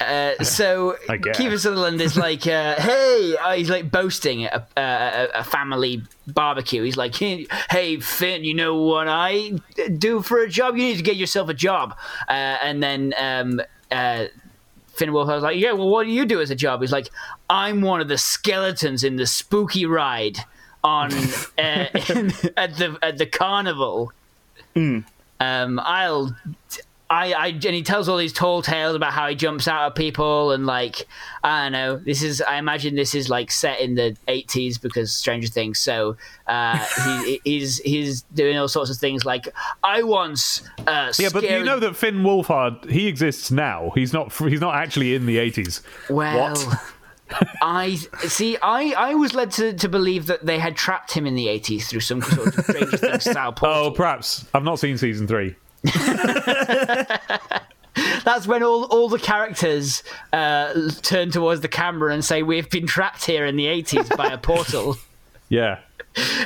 Uh, 0.00 0.42
so 0.42 0.96
I 1.10 1.18
guess. 1.18 1.36
Kiefer 1.36 1.58
Sutherland 1.58 2.00
is 2.00 2.16
like, 2.16 2.46
uh, 2.46 2.74
hey, 2.80 3.36
uh, 3.38 3.52
he's 3.52 3.68
like 3.68 3.90
boasting 3.90 4.44
at 4.44 4.70
a, 4.74 4.80
a, 4.80 5.28
a 5.40 5.44
family 5.44 6.02
barbecue. 6.26 6.82
He's 6.82 6.96
like, 6.96 7.14
hey, 7.14 8.00
Finn, 8.00 8.42
you 8.42 8.54
know 8.54 8.82
what 8.82 9.08
I 9.08 9.58
do 9.98 10.22
for 10.22 10.38
a 10.38 10.48
job? 10.48 10.76
You 10.76 10.84
need 10.84 10.96
to 10.96 11.02
get 11.02 11.16
yourself 11.16 11.50
a 11.50 11.54
job. 11.54 11.98
Uh, 12.28 12.32
and 12.32 12.82
then 12.82 13.12
um, 13.18 13.60
Finn 15.00 15.12
was 15.14 15.42
like, 15.42 15.58
yeah, 15.58 15.72
well, 15.72 15.88
what 15.88 16.04
do 16.04 16.10
you 16.10 16.26
do 16.26 16.40
as 16.40 16.50
a 16.50 16.54
job? 16.54 16.82
He's 16.82 16.92
like, 16.92 17.08
I'm 17.48 17.80
one 17.80 18.02
of 18.02 18.08
the 18.08 18.18
skeletons 18.18 19.02
in 19.02 19.16
the 19.16 19.26
spooky 19.26 19.86
ride 19.86 20.38
on 20.84 21.10
uh, 21.58 21.58
at 22.56 22.76
the 22.76 22.98
at 23.02 23.18
the 23.18 23.26
carnival. 23.26 24.12
Um, 25.40 25.80
I'll. 25.82 26.36
I, 27.10 27.32
I 27.32 27.46
and 27.48 27.62
he 27.62 27.82
tells 27.82 28.08
all 28.08 28.16
these 28.16 28.32
tall 28.32 28.62
tales 28.62 28.94
about 28.94 29.12
how 29.12 29.28
he 29.28 29.34
jumps 29.34 29.66
out 29.66 29.84
at 29.86 29.94
people 29.96 30.52
and 30.52 30.64
like 30.64 31.08
I 31.42 31.64
don't 31.64 31.72
know. 31.72 31.96
This 31.96 32.22
is 32.22 32.40
I 32.40 32.56
imagine 32.56 32.94
this 32.94 33.16
is 33.16 33.28
like 33.28 33.50
set 33.50 33.80
in 33.80 33.96
the 33.96 34.16
eighties 34.28 34.78
because 34.78 35.12
Stranger 35.12 35.48
Things. 35.48 35.80
So 35.80 36.16
uh, 36.46 36.78
he, 37.24 37.40
he's 37.44 37.78
he's 37.78 38.22
doing 38.34 38.56
all 38.56 38.68
sorts 38.68 38.90
of 38.90 38.96
things 38.96 39.24
like 39.24 39.48
I 39.82 40.04
once 40.04 40.62
uh, 40.86 41.12
yeah, 41.18 41.30
but 41.32 41.42
you 41.42 41.64
know 41.64 41.80
that 41.80 41.96
Finn 41.96 42.22
Wolfhard 42.22 42.88
he 42.88 43.08
exists 43.08 43.50
now. 43.50 43.90
He's 43.94 44.12
not. 44.12 44.32
He's 44.32 44.60
not 44.60 44.76
actually 44.76 45.16
in 45.16 45.26
the 45.26 45.38
eighties. 45.38 45.82
Well, 46.08 46.56
I 47.60 47.96
see. 48.26 48.56
I, 48.58 48.94
I 48.96 49.14
was 49.14 49.34
led 49.34 49.50
to, 49.52 49.72
to 49.72 49.88
believe 49.88 50.26
that 50.26 50.46
they 50.46 50.58
had 50.58 50.76
trapped 50.76 51.12
him 51.12 51.26
in 51.26 51.34
the 51.34 51.48
eighties 51.48 51.88
through 51.88 52.00
some 52.00 52.22
sort 52.22 52.56
of 52.56 52.64
Stranger 52.64 52.96
Things 52.96 53.30
style 53.30 53.52
portal. 53.56 53.86
Oh, 53.86 53.90
perhaps 53.90 54.46
I've 54.54 54.64
not 54.64 54.78
seen 54.78 54.96
season 54.96 55.26
three. 55.26 55.56
That's 58.24 58.46
when 58.46 58.62
all, 58.62 58.84
all 58.84 59.08
the 59.08 59.18
characters 59.18 60.02
uh, 60.32 60.90
turn 61.02 61.30
towards 61.30 61.60
the 61.60 61.68
camera 61.68 62.12
and 62.12 62.24
say, 62.24 62.42
"We've 62.42 62.68
been 62.70 62.86
trapped 62.86 63.24
here 63.24 63.44
in 63.46 63.56
the 63.56 63.66
eighties 63.66 64.08
by 64.10 64.28
a 64.28 64.38
portal. 64.38 64.96
Yeah. 65.52 65.80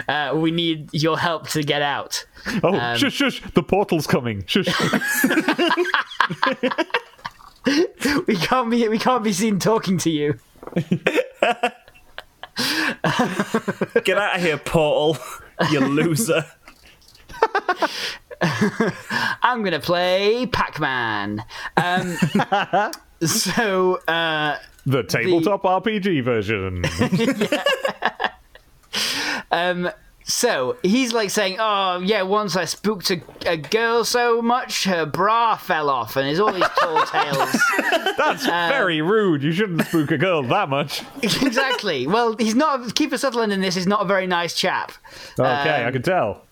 Uh, 0.09 0.33
we 0.35 0.51
need 0.51 0.89
your 0.95 1.19
help 1.19 1.49
to 1.51 1.63
get 1.63 1.83
out." 1.83 2.25
Oh, 2.63 2.75
Um, 2.75 2.97
shush, 2.97 3.13
shush! 3.13 3.43
The 3.53 3.63
portal's 3.63 4.07
coming. 4.07 4.45
Shush. 4.47 4.69
We 8.27 8.37
can't 8.37 8.71
be 8.71 8.87
we 8.89 8.99
can't 8.99 9.25
be 9.25 9.33
seen 9.33 9.59
talking 9.59 9.97
to 9.99 10.11
you. 10.11 10.39
Get 14.05 14.19
out 14.19 14.37
of 14.37 14.43
here, 14.43 14.59
Portal, 14.59 15.17
you 15.71 15.81
loser. 15.81 16.45
I'm 19.43 19.63
gonna 19.63 19.81
play 19.81 20.47
Pac-Man. 20.47 21.45
Um, 21.77 22.17
so 23.27 23.97
uh, 24.09 24.59
the 24.87 25.03
tabletop 25.03 25.63
RPG 25.63 26.23
version. 26.25 26.85
Um, 29.51 29.91
so 30.25 30.77
he's 30.83 31.13
like 31.13 31.31
saying, 31.31 31.57
"Oh 31.61 32.01
yeah, 32.01 32.23
once 32.23 32.57
I 32.57 32.65
spooked 32.65 33.11
a, 33.11 33.21
a 33.47 33.57
girl 33.57 34.05
so 34.05 34.41
much 34.43 34.85
her 34.85 35.05
bra 35.07 35.57
fell 35.57 35.91
off," 35.91 36.17
and 36.17 36.27
there's 36.27 36.41
all 36.41 36.53
these 36.53 36.65
tall 36.79 37.03
tales. 37.07 37.57
That's 38.17 38.47
Uh, 38.47 38.69
very 38.71 39.01
rude. 39.03 39.43
You 39.43 39.53
shouldn't 39.53 39.83
spook 39.87 40.11
a 40.11 40.19
girl 40.19 40.43
that 40.45 40.69
much. 40.69 41.03
exactly. 41.23 42.07
Well, 42.07 42.37
he's 42.39 42.55
not. 42.55 42.81
Kiefer 42.95 43.19
Sutherland 43.19 43.53
in 43.53 43.61
this 43.61 43.77
is 43.77 43.87
not 43.87 44.03
a 44.03 44.05
very 44.07 44.27
nice 44.27 44.55
chap. 44.55 44.93
Okay, 45.39 45.43
Um, 45.83 45.89
I 45.89 45.91
can 45.93 46.03
tell. 46.03 46.43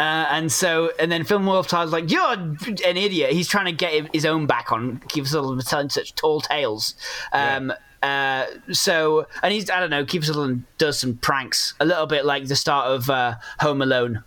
Uh, 0.00 0.26
and 0.30 0.50
so, 0.50 0.90
and 0.98 1.12
then 1.12 1.24
film 1.24 1.44
Phil 1.44 1.52
Wolfhard's 1.52 1.92
like, 1.92 2.10
"You're 2.10 2.32
an 2.32 2.56
idiot." 2.96 3.32
He's 3.32 3.48
trying 3.48 3.66
to 3.66 3.72
get 3.72 4.08
his 4.14 4.24
own 4.24 4.46
back 4.46 4.72
on 4.72 5.02
Sutherland 5.10 5.62
for 5.62 5.68
telling 5.68 5.90
such 5.90 6.14
tall 6.14 6.40
tales. 6.40 6.94
Um, 7.34 7.70
uh, 8.02 8.46
so, 8.72 9.26
and 9.42 9.52
he's 9.52 9.68
I 9.68 9.78
don't 9.78 9.90
know. 9.90 10.06
Kiefer 10.06 10.24
Sutherland 10.24 10.64
does 10.78 10.98
some 10.98 11.18
pranks, 11.18 11.74
a 11.80 11.84
little 11.84 12.06
bit 12.06 12.24
like 12.24 12.46
the 12.46 12.56
start 12.56 12.86
of 12.86 13.10
uh, 13.10 13.34
Home 13.58 13.82
Alone. 13.82 14.24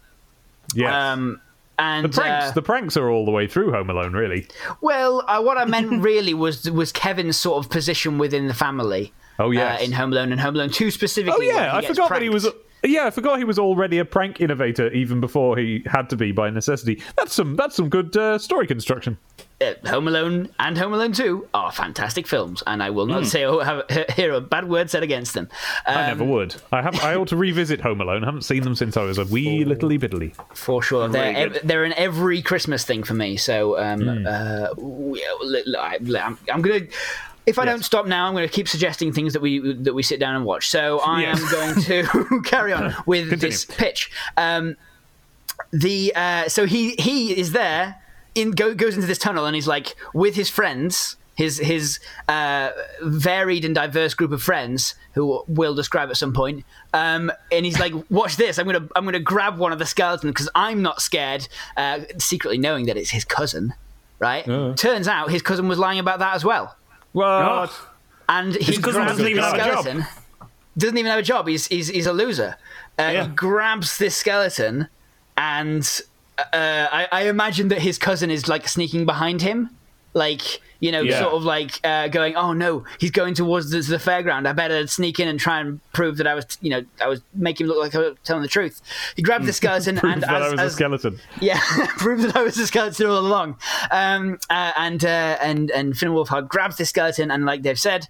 Yeah. 0.75 1.13
Um, 1.13 1.41
and 1.79 2.05
the 2.05 2.09
pranks. 2.09 2.45
uh, 2.45 2.51
the 2.51 2.61
pranks 2.61 2.95
are 2.95 3.09
all 3.09 3.25
the 3.25 3.31
way 3.31 3.47
through 3.47 3.71
Home 3.71 3.89
Alone, 3.89 4.13
really. 4.13 4.45
Well, 4.81 5.23
uh, 5.27 5.41
what 5.41 5.57
I 5.57 5.65
meant 5.65 6.03
really 6.03 6.35
was 6.35 6.69
was 6.69 6.91
Kevin's 6.91 7.37
sort 7.37 7.65
of 7.65 7.71
position 7.71 8.19
within 8.19 8.47
the 8.47 8.53
family. 8.53 9.11
Oh, 9.39 9.49
yeah, 9.49 9.77
uh, 9.77 9.79
in 9.79 9.93
Home 9.93 10.13
Alone 10.13 10.31
and 10.31 10.39
Home 10.39 10.53
Alone 10.53 10.69
Two 10.69 10.91
specifically. 10.91 11.49
Oh 11.49 11.55
yeah, 11.55 11.75
I 11.75 11.83
forgot 11.83 12.11
that 12.11 12.21
he 12.21 12.29
was. 12.29 12.47
Yeah, 12.85 13.05
I 13.05 13.11
forgot 13.11 13.37
he 13.37 13.45
was 13.45 13.57
already 13.57 13.97
a 13.99 14.05
prank 14.05 14.41
innovator 14.41 14.91
even 14.91 15.21
before 15.21 15.55
he 15.57 15.83
had 15.85 16.09
to 16.09 16.17
be 16.17 16.31
by 16.33 16.49
necessity. 16.49 17.01
That's 17.17 17.33
some. 17.33 17.55
That's 17.55 17.75
some 17.75 17.87
good 17.89 18.15
uh, 18.17 18.37
story 18.37 18.67
construction. 18.67 19.17
Uh, 19.61 19.73
Home 19.87 20.09
Alone 20.09 20.49
and 20.59 20.77
Home 20.77 20.93
Alone 20.93 21.13
Two 21.13 21.47
are 21.53 21.71
fantastic 21.71 22.27
films, 22.27 22.61
and 22.67 22.83
I 22.83 22.89
will 22.89 23.05
not 23.05 23.25
say 23.25 23.45
or 23.45 23.63
have, 23.63 23.83
hear 24.15 24.33
a 24.33 24.41
bad 24.41 24.67
word 24.67 24.89
said 24.89 25.01
against 25.01 25.33
them. 25.33 25.47
I 25.87 25.93
Um, 25.93 26.07
never 26.19 26.25
would. 26.25 26.55
I 26.73 26.81
have. 26.81 26.99
I 27.01 27.15
ought 27.15 27.29
to 27.29 27.37
revisit 27.37 27.79
Home 27.81 28.01
Alone. 28.01 28.23
I 28.23 28.25
haven't 28.25 28.41
seen 28.41 28.63
them 28.63 28.75
since 28.75 28.97
I 28.97 29.03
was 29.03 29.17
a 29.17 29.23
wee 29.25 29.63
little 29.63 29.87
biddly. 29.89 30.35
for 30.53 30.81
sure. 30.83 31.07
they're 31.07 31.29
really 31.31 31.55
ev- 31.55 31.59
they're 31.63 31.83
an 31.85 31.93
every 31.95 32.41
Christmas 32.41 32.83
thing 32.83 33.03
for 33.03 33.13
me. 33.13 33.37
So 33.37 33.79
um, 33.79 34.01
Hmm. 34.01 34.27
uh, 34.27 34.67
we- 34.77 35.25
li- 35.41 35.63
li- 35.65 35.77
I- 35.79 35.99
am 36.19 36.37
I'm 36.51 36.61
gonna. 36.61 36.81
If 37.45 37.59
I 37.59 37.65
don't 37.65 37.83
stop 37.83 38.05
now, 38.07 38.25
I'm 38.27 38.33
going 38.33 38.47
to 38.47 38.53
keep 38.53 38.67
suggesting 38.67 39.11
things 39.11 39.33
that 39.33 39.41
we 39.41 39.73
that 39.73 39.93
we 39.93 40.01
sit 40.03 40.19
down 40.19 40.35
and 40.35 40.45
watch. 40.45 40.69
So 40.69 40.99
I 40.99 41.21
Yes. 41.21 41.41
am 41.41 41.51
going 41.51 41.81
to 41.83 42.41
carry 42.45 42.71
on 42.73 42.93
with 43.05 43.29
Continue. 43.29 43.51
this 43.51 43.65
pitch. 43.65 44.11
Um, 44.37 44.75
the 45.71 46.13
uh, 46.15 46.47
so 46.49 46.65
he 46.65 46.95
he 46.95 47.37
is 47.37 47.51
there 47.51 47.95
in 48.35 48.51
go, 48.51 48.73
goes 48.73 48.95
into 48.95 49.07
this 49.07 49.17
tunnel 49.17 49.45
and 49.45 49.55
he's 49.55 49.67
like 49.67 49.95
with 50.13 50.35
his 50.35 50.49
friends 50.49 51.15
his 51.35 51.57
his 51.57 51.99
uh, 52.29 52.69
varied 53.01 53.65
and 53.65 53.73
diverse 53.75 54.13
group 54.13 54.31
of 54.31 54.41
friends 54.41 54.95
who 55.13 55.43
we'll 55.47 55.75
describe 55.75 56.09
at 56.09 56.17
some 56.17 56.31
point 56.33 56.63
um, 56.93 57.31
and 57.51 57.65
he's 57.65 57.79
like 57.79 57.93
watch 58.09 58.35
this 58.37 58.57
i'm 58.59 58.65
gonna 58.67 58.87
i'm 58.95 59.03
gonna 59.05 59.19
grab 59.19 59.57
one 59.57 59.71
of 59.71 59.79
the 59.79 59.85
skeletons 59.85 60.31
because 60.31 60.49
i'm 60.55 60.81
not 60.81 61.01
scared 61.01 61.47
uh, 61.77 61.99
secretly 62.19 62.57
knowing 62.57 62.85
that 62.85 62.97
it's 62.97 63.09
his 63.11 63.25
cousin 63.25 63.73
right 64.19 64.45
turns 64.77 65.07
out 65.07 65.31
his 65.31 65.41
cousin 65.41 65.67
was 65.67 65.77
lying 65.79 65.97
about 65.99 66.19
that 66.19 66.35
as 66.35 66.43
well 66.45 66.75
What? 67.13 67.71
and 68.29 68.55
he 68.55 68.77
cousin 68.77 69.01
grabs 69.03 69.11
doesn't 69.11 69.27
even 69.27 69.43
have 69.43 69.53
a 69.53 69.57
job. 69.57 69.67
skeleton. 69.83 70.05
Doesn't 70.77 70.97
even 70.97 71.09
have 71.11 71.19
a 71.19 71.23
job. 71.23 71.47
He's 71.47 71.67
he's, 71.67 71.87
he's 71.87 72.07
a 72.07 72.13
loser. 72.13 72.57
Uh, 72.99 73.09
Yeah. 73.13 73.23
He 73.23 73.29
grabs 73.29 73.97
this 73.97 74.15
skeleton, 74.15 74.87
and 75.37 76.01
uh, 76.37 76.43
I, 76.51 77.07
I 77.11 77.21
imagine 77.23 77.67
that 77.69 77.79
his 77.81 77.97
cousin 77.97 78.29
is 78.31 78.47
like 78.47 78.67
sneaking 78.67 79.05
behind 79.05 79.41
him, 79.41 79.69
like 80.13 80.61
you 80.83 80.91
know, 80.91 81.01
Yeah. 81.01 81.19
sort 81.21 81.33
of 81.33 81.43
like 81.45 81.79
uh, 81.85 82.09
going, 82.09 82.35
"Oh 82.35 82.51
no, 82.51 82.83
he's 82.99 83.11
going 83.11 83.33
towards 83.35 83.69
the, 83.71 83.79
the 83.79 83.95
fairground. 83.97 84.45
I 84.47 84.51
better 84.51 84.85
sneak 84.87 85.17
in 85.17 85.29
and 85.29 85.39
try 85.39 85.61
and 85.61 85.79
prove 85.93 86.17
that 86.17 86.27
I 86.27 86.35
was, 86.35 86.45
you 86.61 86.69
know, 86.71 86.83
I 87.01 87.07
was 87.07 87.21
making 87.33 87.65
him 87.65 87.69
look 87.69 87.79
like 87.81 87.95
I 87.95 87.99
was 87.99 88.17
telling 88.25 88.41
the 88.41 88.49
truth." 88.49 88.81
He 89.15 89.21
grabbed 89.21 89.45
the 89.45 89.53
skeleton 89.61 89.97
and 89.99 90.21
that 90.23 90.41
as, 90.41 90.47
I 90.47 90.51
was 90.51 90.59
as- 90.59 90.71
a 90.73 90.75
skeleton. 90.75 91.19
yeah, 91.39 91.59
proved 91.97 92.23
that 92.23 92.35
I 92.35 92.43
was 92.43 92.57
a 92.57 92.67
skeleton 92.67 93.07
all 93.07 93.17
along. 93.19 93.55
Um, 93.91 94.39
uh, 94.49 94.73
and 94.77 95.05
uh, 95.05 95.37
and 95.41 95.71
and 95.71 95.97
Finn 95.97 96.09
Wolfhard 96.09 96.49
grabs 96.49 96.75
the 96.75 96.85
skeleton 96.85 97.31
and, 97.31 97.45
like 97.45 97.61
they've 97.63 97.79
said, 97.79 98.09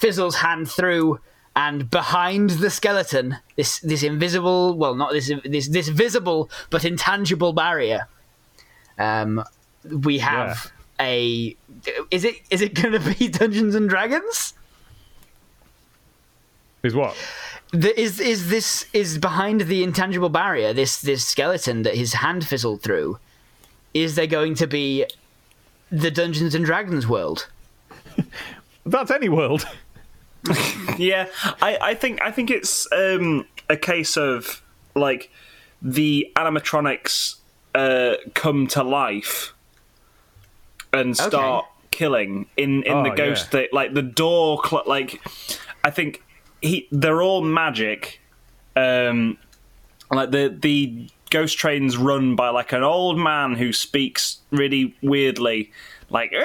fizzles 0.00 0.34
hand 0.36 0.68
through, 0.68 1.20
and 1.54 1.88
behind 1.90 2.50
the 2.50 2.70
skeleton, 2.70 3.36
this 3.56 3.78
this 3.80 4.02
invisible, 4.02 4.74
well, 4.76 4.96
not 4.96 5.12
this 5.12 5.30
this 5.44 5.68
this 5.68 5.86
visible 5.88 6.50
but 6.70 6.84
intangible 6.84 7.52
barrier. 7.52 8.08
Um, 8.98 9.44
we 9.84 10.18
have 10.18 10.72
a. 11.00 11.56
Is 12.10 12.24
it 12.24 12.36
is 12.50 12.60
it 12.60 12.74
going 12.74 12.92
to 12.92 13.14
be 13.14 13.28
Dungeons 13.40 13.74
and 13.74 13.88
Dragons? 13.88 14.54
Is 16.82 16.94
what? 16.94 17.16
The, 17.72 17.98
is 18.00 18.20
is 18.20 18.48
this 18.48 18.86
is 18.92 19.18
behind 19.18 19.62
the 19.62 19.82
intangible 19.82 20.28
barrier? 20.28 20.72
This 20.72 21.00
this 21.00 21.24
skeleton 21.24 21.82
that 21.82 21.94
his 21.96 22.14
hand 22.14 22.46
fizzled 22.46 22.82
through. 22.82 23.18
Is 23.94 24.14
there 24.14 24.26
going 24.26 24.54
to 24.56 24.66
be 24.66 25.04
the 25.90 26.10
Dungeons 26.10 26.54
and 26.54 26.64
Dragons 26.64 27.06
world? 27.06 27.48
That's 28.86 29.10
any 29.10 29.28
world. 29.28 29.66
Yeah, 30.96 31.26
I, 31.62 31.78
I 31.80 31.94
think 31.94 32.20
I 32.22 32.30
think 32.32 32.50
it's 32.50 32.90
um, 32.92 33.46
a 33.68 33.76
case 33.76 34.16
of 34.16 34.62
like 34.94 35.30
the 35.80 36.32
animatronics 36.34 37.36
uh, 37.74 38.16
come 38.34 38.66
to 38.68 38.82
life 38.82 39.54
and 40.92 41.16
start 41.16 41.66
killing 41.90 42.46
in 42.56 42.82
in 42.84 43.02
the 43.02 43.12
Oh, 43.12 43.16
ghost 43.16 43.48
yeah. 43.52 43.60
that 43.60 43.72
like 43.72 43.94
the 43.94 44.02
door 44.02 44.60
cl- 44.64 44.82
like 44.86 45.20
I 45.84 45.90
think 45.90 46.22
he 46.62 46.86
they're 46.92 47.22
all 47.22 47.42
magic 47.42 48.20
um 48.76 49.38
like 50.10 50.30
the 50.30 50.54
the 50.60 51.08
ghost 51.30 51.58
trains 51.58 51.96
run 51.96 52.36
by 52.36 52.48
like 52.50 52.72
an 52.72 52.82
old 52.82 53.18
man 53.18 53.54
who 53.54 53.72
speaks 53.72 54.38
really 54.50 54.94
weirdly 55.02 55.70
like 56.10 56.32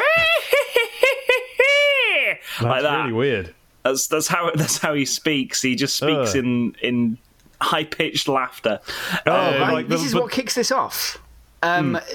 That's 2.60 2.62
like 2.64 2.82
that 2.84 2.98
really 3.02 3.14
weird. 3.14 3.56
That's 3.84 4.08
that's 4.08 4.28
how 4.28 4.52
that's 4.56 4.78
how 4.78 4.94
he 4.94 5.06
speaks. 5.06 5.62
He 5.62 5.76
just 5.76 5.96
speaks 5.98 6.32
Ugh. 6.32 6.36
in 6.38 6.76
in 6.82 7.18
high 7.62 7.84
pitched 7.84 8.28
laughter. 8.28 8.80
Oh, 9.26 9.32
Right, 9.32 9.74
like 9.74 9.88
this 9.88 10.02
the- 10.02 10.08
is 10.08 10.14
but- 10.14 10.24
what 10.24 10.32
kicks 10.32 10.56
this 10.56 10.72
off. 10.72 11.18
Um, 11.62 11.96
f- 11.96 12.10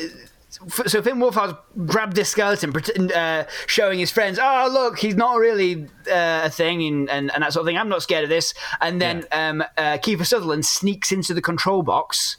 So 0.86 1.02
Finn 1.02 1.18
Wolfhard 1.18 1.56
grabbed 1.86 2.16
this 2.16 2.30
skeleton, 2.30 2.72
pretend, 2.72 3.12
uh, 3.12 3.44
showing 3.66 3.98
his 3.98 4.10
friends, 4.10 4.38
"Oh, 4.42 4.68
look, 4.72 4.98
he's 4.98 5.14
not 5.14 5.36
really 5.38 5.84
uh, 6.10 6.42
a 6.44 6.50
thing," 6.50 6.82
and, 6.86 7.08
and, 7.08 7.30
and 7.32 7.42
that 7.42 7.52
sort 7.52 7.62
of 7.62 7.66
thing. 7.66 7.78
I'm 7.78 7.88
not 7.88 8.02
scared 8.02 8.24
of 8.24 8.30
this. 8.30 8.54
And 8.80 9.00
then 9.00 9.24
um, 9.30 9.62
uh, 9.76 9.98
Kiefer 9.98 10.26
Sutherland 10.26 10.66
sneaks 10.66 11.12
into 11.12 11.32
the 11.34 11.42
control 11.42 11.82
box, 11.82 12.38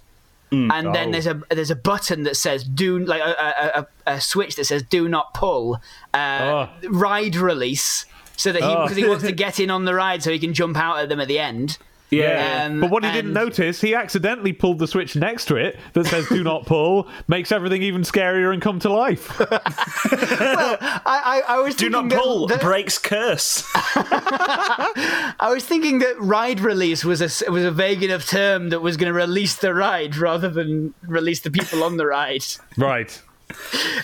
and 0.51 0.69
then 0.71 1.09
Oh. 1.09 1.11
there's 1.11 1.27
a 1.27 1.41
there's 1.49 1.71
a 1.71 1.75
button 1.75 2.23
that 2.23 2.35
says 2.35 2.63
"Do" 2.63 2.99
like 2.99 3.21
a, 3.21 3.25
a, 3.25 3.79
a, 3.79 4.13
a 4.15 4.21
switch 4.21 4.55
that 4.57 4.65
says 4.65 4.83
"Do 4.83 5.07
not 5.07 5.33
pull," 5.33 5.79
uh, 6.13 6.17
Oh. 6.41 6.69
ride 6.89 7.35
release, 7.37 8.05
so 8.35 8.51
that 8.51 8.61
he 8.61 8.67
Oh. 8.67 8.83
because 8.83 8.97
he 8.97 9.07
wants 9.07 9.23
to 9.23 9.31
get 9.45 9.59
in 9.59 9.69
on 9.69 9.85
the 9.85 9.93
ride 9.93 10.23
so 10.23 10.31
he 10.31 10.39
can 10.39 10.53
jump 10.53 10.75
out 10.77 10.99
at 10.99 11.07
them 11.09 11.19
at 11.19 11.27
the 11.27 11.39
end. 11.39 11.77
Yeah. 12.11 12.65
Um, 12.65 12.81
But 12.81 12.89
what 12.89 13.03
he 13.03 13.11
didn't 13.11 13.33
notice, 13.33 13.81
he 13.81 13.93
accidentally 13.93 14.51
pulled 14.51 14.79
the 14.79 14.87
switch 14.87 15.15
next 15.15 15.45
to 15.45 15.55
it 15.57 15.77
that 15.93 16.05
says 16.07 16.27
"Do 16.27 16.43
not 16.43 16.65
pull," 16.65 17.07
makes 17.27 17.51
everything 17.51 17.83
even 17.83 18.01
scarier 18.01 18.51
and 18.51 18.61
come 18.61 18.79
to 18.79 18.89
life. 18.89 19.39
I, 19.51 20.97
I, 21.05 21.41
I 21.47 21.59
was 21.59 21.75
Do 21.75 21.85
thinking 21.89 21.91
not 21.91 22.09
that- 22.09 22.21
pull. 22.21 22.47
that- 22.47 22.61
Breaks 22.61 22.97
curse. 22.97 23.63
I 23.75 25.49
was 25.53 25.65
thinking 25.65 25.99
that 25.99 26.19
ride 26.19 26.59
release 26.59 27.03
was 27.05 27.21
a 27.21 27.51
was 27.51 27.63
a 27.63 27.71
vague 27.71 28.03
enough 28.03 28.25
term 28.27 28.69
that 28.69 28.81
was 28.81 28.97
going 28.97 29.11
to 29.11 29.17
release 29.17 29.55
the 29.55 29.73
ride 29.73 30.17
rather 30.17 30.49
than 30.49 30.93
release 31.03 31.41
the 31.41 31.51
people 31.51 31.83
on 31.83 31.97
the 31.97 32.05
ride. 32.05 32.43
right. 32.77 33.21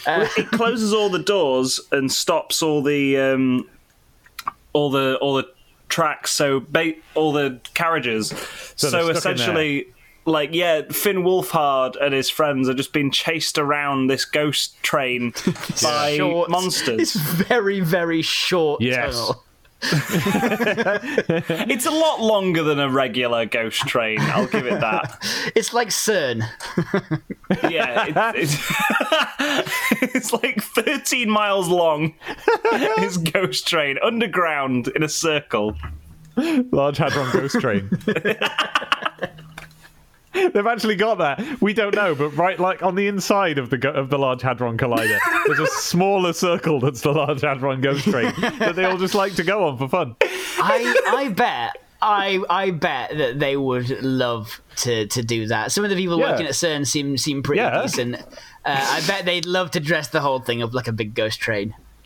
it 0.07 0.49
closes 0.51 0.91
all 0.93 1.09
the 1.09 1.19
doors 1.19 1.79
and 1.91 2.11
stops 2.11 2.63
all 2.63 2.81
the 2.81 3.17
um, 3.17 3.67
all 4.73 4.89
the 4.89 5.15
all 5.21 5.35
the 5.35 5.47
tracks. 5.89 6.31
So 6.31 6.59
ba- 6.61 6.93
all 7.15 7.31
the 7.31 7.59
carriages. 7.73 8.29
So 8.75 8.89
So, 8.89 9.05
they're 9.05 9.15
stuck 9.15 9.31
in 9.33 9.39
essentially. 9.39 9.87
Like 10.27 10.49
yeah, 10.53 10.81
Finn 10.89 11.17
Wolfhard 11.17 11.95
and 12.01 12.11
his 12.11 12.31
friends 12.31 12.67
are 12.67 12.73
just 12.73 12.93
being 12.93 13.11
chased 13.11 13.59
around 13.59 14.07
this 14.07 14.25
ghost 14.25 14.81
train 14.81 15.33
by 15.83 16.17
Short- 16.17 16.49
monsters. 16.49 16.99
It's 16.99 17.15
very 17.15 17.79
very 17.79 18.23
short 18.23 18.81
Yes. 18.81 19.13
tunnel. 19.15 19.44
It's 21.67 21.85
a 21.85 21.91
lot 21.91 22.21
longer 22.21 22.63
than 22.63 22.79
a 22.79 22.89
regular 22.89 23.45
ghost 23.45 23.81
train. 23.87 24.19
I'll 24.19 24.47
give 24.47 24.65
it 24.65 24.79
that. 24.79 25.17
It's 25.55 25.73
like 25.73 25.89
CERN. 25.89 26.43
Yeah, 27.69 28.31
it's, 28.35 28.55
it's, 29.39 30.15
it's 30.15 30.33
like 30.33 30.61
13 30.63 31.29
miles 31.29 31.67
long. 31.67 32.15
His 32.97 33.17
ghost 33.17 33.67
train 33.67 33.97
underground 34.01 34.87
in 34.89 35.03
a 35.03 35.09
circle. 35.09 35.75
Large 36.37 36.97
Hadron 36.97 37.31
Ghost 37.31 37.59
Train. 37.59 37.89
They've 40.53 40.67
actually 40.67 40.95
got 40.95 41.17
that. 41.19 41.61
We 41.61 41.73
don't 41.73 41.95
know, 41.95 42.13
but 42.15 42.29
right, 42.37 42.59
like 42.59 42.83
on 42.83 42.95
the 42.95 43.07
inside 43.07 43.57
of 43.57 43.69
the 43.69 43.89
of 43.91 44.09
the 44.09 44.17
Large 44.19 44.41
Hadron 44.41 44.77
Collider, 44.77 45.17
there's 45.47 45.59
a 45.59 45.67
smaller 45.67 46.33
circle 46.33 46.79
that's 46.79 47.01
the 47.01 47.11
Large 47.11 47.41
Hadron 47.41 47.81
Ghost 47.81 48.03
Train 48.05 48.33
that 48.59 48.75
they 48.75 48.83
all 48.85 48.97
just 48.97 49.15
like 49.15 49.35
to 49.35 49.43
go 49.43 49.67
on 49.67 49.77
for 49.77 49.87
fun. 49.87 50.15
I 50.21 50.95
I 51.07 51.29
bet. 51.29 51.77
I, 52.01 52.43
I 52.49 52.69
bet 52.71 53.17
that 53.17 53.39
they 53.39 53.57
would 53.57 53.89
love 54.03 54.61
to, 54.77 55.07
to 55.07 55.23
do 55.23 55.47
that. 55.47 55.71
Some 55.71 55.83
of 55.85 55.89
the 55.89 55.95
people 55.95 56.19
Yeah. 56.19 56.31
working 56.31 56.45
at 56.45 56.51
CERN 56.51 56.85
seem 56.85 57.17
seem 57.17 57.41
pretty 57.41 57.61
Yeah. 57.61 57.81
decent. 57.81 58.17
Uh, 58.17 58.21
I 58.65 59.01
bet 59.07 59.25
they'd 59.25 59.45
love 59.47 59.71
to 59.71 59.79
dress 59.79 60.09
the 60.09 60.19
whole 60.21 60.39
thing 60.39 60.61
up 60.61 60.73
like 60.73 60.87
a 60.87 60.91
big 60.91 61.15
ghost 61.15 61.39
train. 61.39 61.73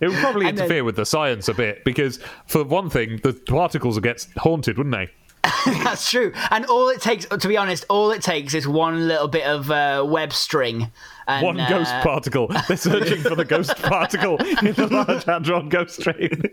It 0.00 0.08
would 0.08 0.18
probably 0.18 0.48
And 0.48 0.58
then- 0.58 0.64
interfere 0.66 0.84
with 0.84 0.96
the 0.96 1.06
science 1.06 1.48
a 1.48 1.54
bit 1.54 1.84
because, 1.84 2.18
for 2.46 2.64
one 2.64 2.90
thing, 2.90 3.20
the 3.22 3.32
particles 3.32 3.94
would 3.94 4.02
get 4.04 4.26
haunted, 4.36 4.76
wouldn't 4.76 4.94
they? 4.94 5.08
That's 5.66 6.10
true. 6.10 6.32
And 6.50 6.64
all 6.66 6.88
it 6.88 7.00
takes, 7.00 7.26
to 7.26 7.48
be 7.48 7.56
honest, 7.56 7.84
all 7.88 8.10
it 8.10 8.22
takes 8.22 8.54
is 8.54 8.66
one 8.66 9.08
little 9.08 9.28
bit 9.28 9.46
of 9.46 9.70
uh, 9.70 10.04
web 10.06 10.32
string. 10.32 10.90
And, 11.26 11.44
One 11.44 11.60
uh, 11.60 11.68
ghost 11.68 11.92
particle. 12.02 12.48
They're 12.68 12.76
searching 12.76 13.22
for 13.22 13.34
the 13.34 13.44
ghost 13.44 13.76
particle 13.76 14.36
in 14.36 14.74
the 14.74 14.88
Large 14.90 15.24
Hadron 15.24 15.68
Ghost 15.68 16.00
Train. 16.02 16.42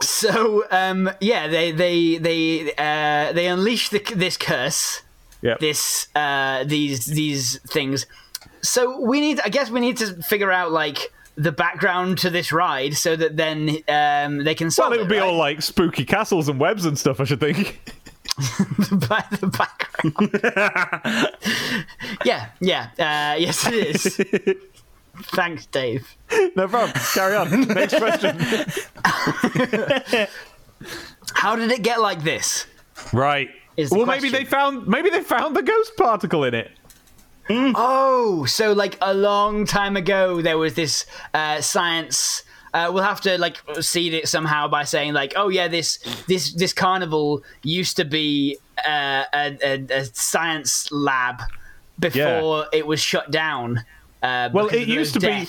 So 0.00 0.64
um, 0.70 1.10
yeah, 1.20 1.48
they 1.48 1.70
they 1.70 2.18
they 2.18 2.72
uh, 2.76 3.32
they 3.32 3.46
unleash 3.46 3.90
the, 3.90 4.00
this 4.14 4.36
curse, 4.36 5.02
Yeah. 5.42 5.56
this 5.60 6.08
uh, 6.14 6.64
these 6.64 7.06
these 7.06 7.58
things. 7.68 8.06
So 8.60 9.00
we 9.00 9.20
need, 9.20 9.40
I 9.44 9.48
guess, 9.48 9.70
we 9.70 9.80
need 9.80 9.96
to 9.98 10.20
figure 10.22 10.50
out 10.50 10.72
like 10.72 11.12
the 11.38 11.52
background 11.52 12.18
to 12.18 12.30
this 12.30 12.52
ride, 12.52 12.94
so 12.94 13.16
that 13.16 13.36
then 13.36 13.78
um, 13.88 14.44
they 14.44 14.54
can 14.54 14.70
solve 14.70 14.90
Well, 14.90 14.98
it 14.98 15.02
would 15.02 15.08
be 15.08 15.18
right? 15.18 15.26
all 15.26 15.36
like 15.36 15.62
spooky 15.62 16.04
castles 16.04 16.48
and 16.48 16.58
webs 16.60 16.84
and 16.84 16.98
stuff, 16.98 17.20
I 17.20 17.24
should 17.24 17.40
think. 17.40 17.80
by 19.08 19.24
the 19.30 19.46
background. 19.48 20.30
yeah, 22.24 22.50
yeah, 22.60 22.90
uh, 22.98 23.36
yes, 23.38 23.66
it 23.66 23.74
is. 23.74 24.60
Thanks, 25.34 25.66
Dave. 25.66 26.16
No 26.54 26.68
problem. 26.68 26.92
Carry 27.14 27.34
on. 27.34 27.62
Next 27.62 27.96
question. 27.96 28.38
How 31.34 31.56
did 31.56 31.72
it 31.72 31.82
get 31.82 32.00
like 32.00 32.22
this? 32.22 32.66
Right. 33.12 33.48
The 33.76 33.88
well, 33.90 34.06
maybe 34.06 34.28
they 34.28 34.44
found 34.44 34.86
maybe 34.86 35.10
they 35.10 35.22
found 35.22 35.56
the 35.56 35.62
ghost 35.62 35.96
particle 35.96 36.44
in 36.44 36.54
it. 36.54 36.70
Oh, 37.50 38.44
so 38.46 38.72
like 38.72 38.96
a 39.00 39.14
long 39.14 39.64
time 39.66 39.96
ago, 39.96 40.40
there 40.42 40.58
was 40.58 40.74
this 40.74 41.06
uh, 41.34 41.60
science. 41.60 42.42
Uh, 42.74 42.90
we'll 42.92 43.02
have 43.02 43.20
to 43.22 43.38
like 43.38 43.56
seed 43.80 44.12
it 44.12 44.28
somehow 44.28 44.68
by 44.68 44.84
saying 44.84 45.12
like, 45.14 45.32
oh 45.36 45.48
yeah, 45.48 45.68
this 45.68 45.98
this 46.26 46.52
this 46.52 46.72
carnival 46.72 47.42
used 47.62 47.96
to 47.96 48.04
be 48.04 48.58
uh, 48.86 49.24
a, 49.32 49.58
a, 49.62 49.86
a 50.00 50.04
science 50.04 50.90
lab 50.92 51.40
before 51.98 52.66
it 52.72 52.86
was 52.86 53.00
shut 53.00 53.30
down. 53.30 53.84
Uh, 54.22 54.50
Well, 54.52 54.66
it 54.68 54.86
used 54.88 55.14
to 55.14 55.20
be- 55.20 55.46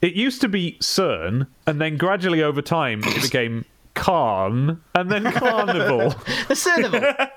It 0.00 0.14
used 0.14 0.40
to 0.42 0.48
be 0.48 0.76
CERN, 0.80 1.46
and 1.66 1.80
then 1.80 1.96
gradually 1.96 2.42
over 2.42 2.62
time 2.62 3.00
it 3.04 3.22
became 3.22 3.64
Carn, 3.94 4.80
and 4.94 5.10
then 5.10 5.24
Carnival. 5.32 6.10
the 6.48 6.54
Cernival. 6.54 7.30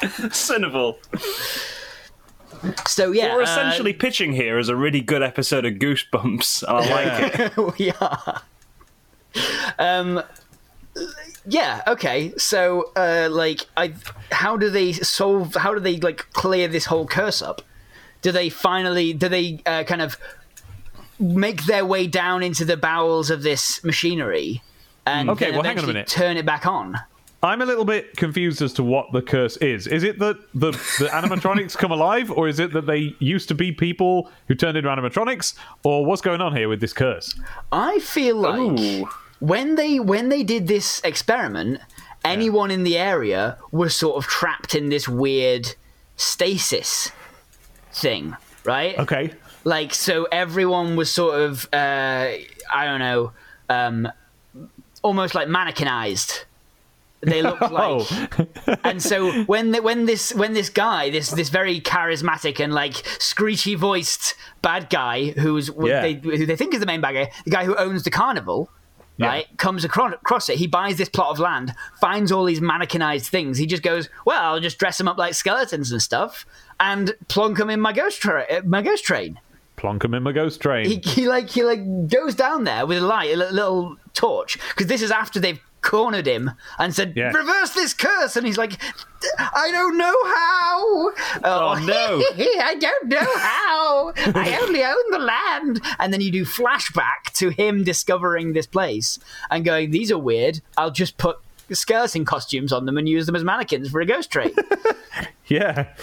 Cinnaval. 0.30 0.96
so 2.86 3.12
yeah, 3.12 3.34
We're 3.34 3.40
uh, 3.40 3.44
essentially 3.44 3.92
pitching 3.92 4.32
here 4.32 4.58
as 4.58 4.68
a 4.68 4.76
really 4.76 5.00
good 5.00 5.22
episode 5.22 5.64
of 5.64 5.74
Goosebumps, 5.74 6.62
and 6.62 6.76
I 6.76 6.90
like 6.90 7.40
it. 7.40 7.78
we 7.78 7.90
are. 8.00 8.42
Um, 9.78 10.22
yeah. 11.46 11.82
Okay. 11.86 12.32
So, 12.36 12.92
uh, 12.96 13.28
like, 13.30 13.66
I, 13.76 13.94
how 14.30 14.56
do 14.56 14.70
they 14.70 14.92
solve? 14.92 15.54
How 15.54 15.74
do 15.74 15.80
they 15.80 15.98
like 15.98 16.30
clear 16.32 16.68
this 16.68 16.86
whole 16.86 17.06
curse 17.06 17.42
up? 17.42 17.62
Do 18.22 18.32
they 18.32 18.48
finally? 18.48 19.12
Do 19.12 19.28
they 19.28 19.60
uh, 19.66 19.84
kind 19.84 20.02
of 20.02 20.18
make 21.18 21.64
their 21.64 21.84
way 21.84 22.06
down 22.06 22.42
into 22.42 22.64
the 22.64 22.76
bowels 22.76 23.30
of 23.30 23.42
this 23.42 23.82
machinery? 23.84 24.62
And 25.04 25.30
Okay, 25.30 25.46
then 25.46 25.54
well, 25.54 25.62
hang 25.62 25.78
on 25.78 25.84
a 25.84 25.86
minute. 25.86 26.08
Turn 26.08 26.36
it 26.36 26.44
back 26.44 26.66
on. 26.66 26.96
I'm 27.46 27.62
a 27.62 27.66
little 27.66 27.84
bit 27.84 28.16
confused 28.16 28.60
as 28.60 28.72
to 28.74 28.82
what 28.82 29.12
the 29.12 29.22
curse 29.22 29.56
is. 29.58 29.86
Is 29.86 30.02
it 30.02 30.18
that 30.18 30.36
the, 30.52 30.72
the 30.72 31.08
animatronics 31.12 31.76
come 31.76 31.92
alive, 31.92 32.30
or 32.30 32.48
is 32.48 32.58
it 32.58 32.72
that 32.72 32.86
they 32.86 33.14
used 33.20 33.48
to 33.48 33.54
be 33.54 33.72
people 33.72 34.30
who 34.48 34.54
turned 34.54 34.76
into 34.76 34.88
animatronics, 34.88 35.54
or 35.84 36.04
what's 36.04 36.22
going 36.22 36.40
on 36.40 36.56
here 36.56 36.68
with 36.68 36.80
this 36.80 36.92
curse? 36.92 37.38
I 37.70 38.00
feel 38.00 38.36
like 38.36 38.58
Ooh. 38.58 39.08
when 39.38 39.76
they 39.76 40.00
when 40.00 40.28
they 40.28 40.42
did 40.42 40.66
this 40.66 41.00
experiment, 41.04 41.80
anyone 42.24 42.70
in 42.70 42.82
the 42.82 42.98
area 42.98 43.58
was 43.70 43.94
sort 43.94 44.16
of 44.16 44.26
trapped 44.28 44.74
in 44.74 44.88
this 44.88 45.08
weird 45.08 45.74
stasis 46.16 47.12
thing, 47.92 48.36
right? 48.64 48.98
Okay. 48.98 49.32
Like 49.62 49.94
so, 49.94 50.24
everyone 50.32 50.96
was 50.96 51.12
sort 51.12 51.40
of 51.40 51.68
uh, 51.72 52.32
I 52.72 52.84
don't 52.84 52.98
know, 52.98 53.32
um, 53.68 54.08
almost 55.02 55.34
like 55.34 55.48
mannequinized. 55.48 56.45
They 57.22 57.42
looked 57.42 57.62
oh. 57.70 58.06
like 58.08 58.38
Oh, 58.68 58.74
and 58.84 59.02
so 59.02 59.32
when 59.44 59.72
the, 59.72 59.80
when 59.82 60.04
this 60.06 60.34
when 60.34 60.52
this 60.52 60.68
guy 60.68 61.10
this 61.10 61.30
this 61.30 61.48
very 61.48 61.80
charismatic 61.80 62.60
and 62.62 62.72
like 62.74 62.94
screechy 63.18 63.74
voiced 63.74 64.34
bad 64.62 64.90
guy 64.90 65.30
who's 65.30 65.70
Yeah. 65.82 66.02
they 66.02 66.14
who 66.14 66.44
they 66.46 66.56
think 66.56 66.74
is 66.74 66.80
the 66.80 66.86
main 66.86 67.00
bad 67.00 67.12
guy 67.14 67.30
the 67.44 67.50
guy 67.50 67.64
who 67.64 67.74
owns 67.76 68.02
the 68.04 68.10
carnival 68.10 68.70
Yeah. 69.16 69.28
right 69.28 69.46
comes 69.58 69.82
across, 69.84 70.12
across 70.12 70.48
it 70.50 70.58
he 70.58 70.66
buys 70.66 70.96
this 70.98 71.08
plot 71.08 71.30
of 71.30 71.38
land 71.38 71.74
finds 72.00 72.30
all 72.30 72.44
these 72.44 72.60
mannequinized 72.60 73.28
things 73.28 73.56
he 73.58 73.66
just 73.66 73.82
goes 73.82 74.08
well 74.26 74.52
I'll 74.54 74.60
just 74.60 74.78
dress 74.78 74.98
them 74.98 75.08
up 75.08 75.16
like 75.16 75.34
skeletons 75.34 75.90
and 75.92 76.02
stuff 76.02 76.44
and 76.78 77.14
plonk 77.28 77.56
them 77.58 77.70
in 77.70 77.80
my 77.80 77.92
ghost 77.92 78.20
tra- 78.20 78.62
my 78.64 78.82
ghost 78.82 79.04
train 79.04 79.40
plonk 79.76 80.04
'em 80.04 80.14
in 80.14 80.22
my 80.22 80.32
ghost 80.32 80.60
train. 80.60 80.86
he, 80.86 80.96
he 81.04 81.26
like 81.28 81.48
he 81.50 81.62
like 81.62 81.80
goes 82.08 82.34
down 82.34 82.64
there 82.64 82.86
with 82.86 82.98
a 82.98 83.06
light, 83.06 83.30
a 83.32 83.36
little 83.36 83.96
torch, 84.14 84.58
because 84.70 84.86
this 84.86 85.02
is 85.02 85.10
after 85.10 85.38
they've 85.38 85.60
cornered 85.86 86.26
him 86.26 86.50
and 86.78 86.94
said, 86.94 87.12
Yeah. 87.16 87.30
"Reverse 87.30 87.70
this 87.70 87.94
curse," 87.94 88.36
and 88.36 88.44
he's 88.44 88.58
like, 88.58 88.78
"I 89.38 89.70
don't 89.70 89.96
know 89.96 90.16
how." 90.24 91.12
Oh, 91.44 91.84
no. 91.86 92.22
I 92.64 92.74
don't 92.78 93.06
know 93.08 93.36
how. 93.38 94.12
I 94.34 94.58
only 94.62 94.84
own 94.84 95.10
the 95.10 95.18
land. 95.20 95.80
And 95.98 96.12
then 96.12 96.20
you 96.20 96.32
do 96.32 96.44
flashback 96.44 97.32
to 97.34 97.50
him 97.50 97.84
discovering 97.84 98.52
this 98.52 98.66
place 98.66 99.18
and 99.50 99.64
going, 99.64 99.92
"These 99.92 100.10
are 100.10 100.18
weird. 100.18 100.60
I'll 100.76 100.90
just 100.90 101.16
put." 101.18 101.38
Skeleton 101.72 102.24
costumes 102.24 102.72
on 102.72 102.86
them 102.86 102.96
and 102.96 103.08
use 103.08 103.26
them 103.26 103.34
as 103.34 103.42
mannequins 103.42 103.88
for 103.90 104.00
a 104.00 104.06
ghost 104.06 104.30
trade. 104.30 104.54
Yeah. 105.48 105.94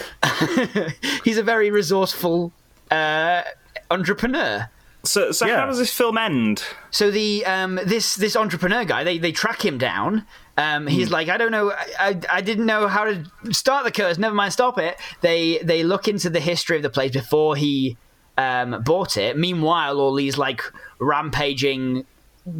He's 1.22 1.36
a 1.36 1.42
very 1.42 1.70
resourceful 1.70 2.50
uh, 2.90 3.42
entrepreneur. 3.90 4.70
So, 5.04 5.32
so 5.32 5.46
Yeah. 5.46 5.60
how 5.60 5.66
does 5.66 5.78
this 5.78 5.92
film 5.92 6.16
end? 6.18 6.64
So 6.90 7.10
the 7.10 7.44
um, 7.46 7.78
this 7.84 8.16
this 8.16 8.36
entrepreneur 8.36 8.84
guy, 8.84 9.04
they 9.04 9.18
they 9.18 9.32
track 9.32 9.64
him 9.64 9.78
down. 9.78 10.26
Um, 10.56 10.86
he's 10.86 11.10
like, 11.10 11.28
I 11.28 11.36
don't 11.36 11.50
know, 11.50 11.72
I, 11.72 11.86
I, 11.98 12.20
I 12.34 12.40
didn't 12.40 12.66
know 12.66 12.86
how 12.86 13.04
to 13.04 13.24
start 13.52 13.84
the 13.84 13.90
curse. 13.90 14.18
Never 14.18 14.34
mind, 14.36 14.52
stop 14.52 14.78
it. 14.78 14.96
They 15.20 15.58
they 15.58 15.82
look 15.82 16.06
into 16.08 16.30
the 16.30 16.40
history 16.40 16.76
of 16.76 16.82
the 16.82 16.90
place 16.90 17.10
before 17.12 17.56
he 17.56 17.96
um, 18.38 18.82
bought 18.84 19.16
it. 19.16 19.36
Meanwhile, 19.36 19.98
all 19.98 20.14
these 20.14 20.38
like 20.38 20.62
rampaging 21.00 22.04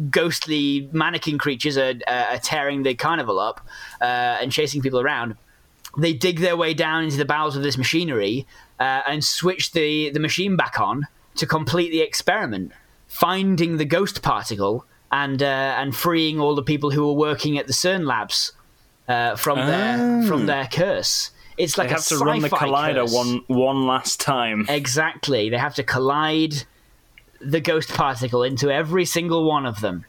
ghostly 0.09 0.89
mannequin 0.91 1.37
creatures 1.37 1.77
are, 1.77 1.93
uh, 2.07 2.25
are 2.31 2.39
tearing 2.39 2.83
the 2.83 2.95
carnival 2.95 3.39
up 3.39 3.61
uh, 4.01 4.03
and 4.41 4.51
chasing 4.51 4.81
people 4.81 4.99
around. 4.99 5.35
They 5.97 6.11
dig 6.13 6.39
their 6.39 6.57
way 6.57 6.73
down 6.73 7.03
into 7.05 7.17
the 7.17 7.25
bowels 7.25 7.55
of 7.55 7.63
this 7.63 7.77
machinery 7.77 8.45
uh, 8.79 9.01
and 9.07 9.23
switch 9.23 9.71
the, 9.71 10.09
the 10.09 10.19
machine 10.19 10.55
back 10.57 10.79
on 10.79 11.07
to 11.35 11.45
complete 11.45 11.91
the 11.91 12.01
experiment, 12.01 12.71
finding 13.07 13.77
the 13.77 13.85
ghost 13.85 14.21
particle 14.21 14.85
and 15.11 15.41
uh, 15.43 15.45
and 15.79 15.95
freeing 15.95 16.39
all 16.39 16.55
the 16.55 16.63
people 16.63 16.91
who 16.91 17.05
were 17.07 17.13
working 17.13 17.57
at 17.57 17.67
the 17.67 17.73
CERN 17.73 18.05
labs 18.05 18.51
uh, 19.07 19.35
from 19.35 19.57
their 19.59 20.23
from 20.27 20.45
their 20.45 20.67
curse. 20.67 21.31
It's 21.57 21.77
like 21.77 21.87
They 21.87 21.93
a 21.93 21.97
have 21.97 22.05
to 22.07 22.17
run 22.17 22.41
the 22.41 22.49
collider 22.49 23.01
curse. 23.05 23.13
one 23.13 23.41
one 23.47 23.87
last 23.87 24.19
time. 24.19 24.65
Exactly. 24.67 25.49
They 25.49 25.57
have 25.57 25.75
to 25.75 25.83
collide 25.83 26.63
the 27.39 27.61
ghost 27.61 27.89
particle 27.93 28.43
into 28.43 28.69
every 28.71 29.05
single 29.05 29.45
one 29.47 29.65
of 29.65 29.79
them. 29.81 30.05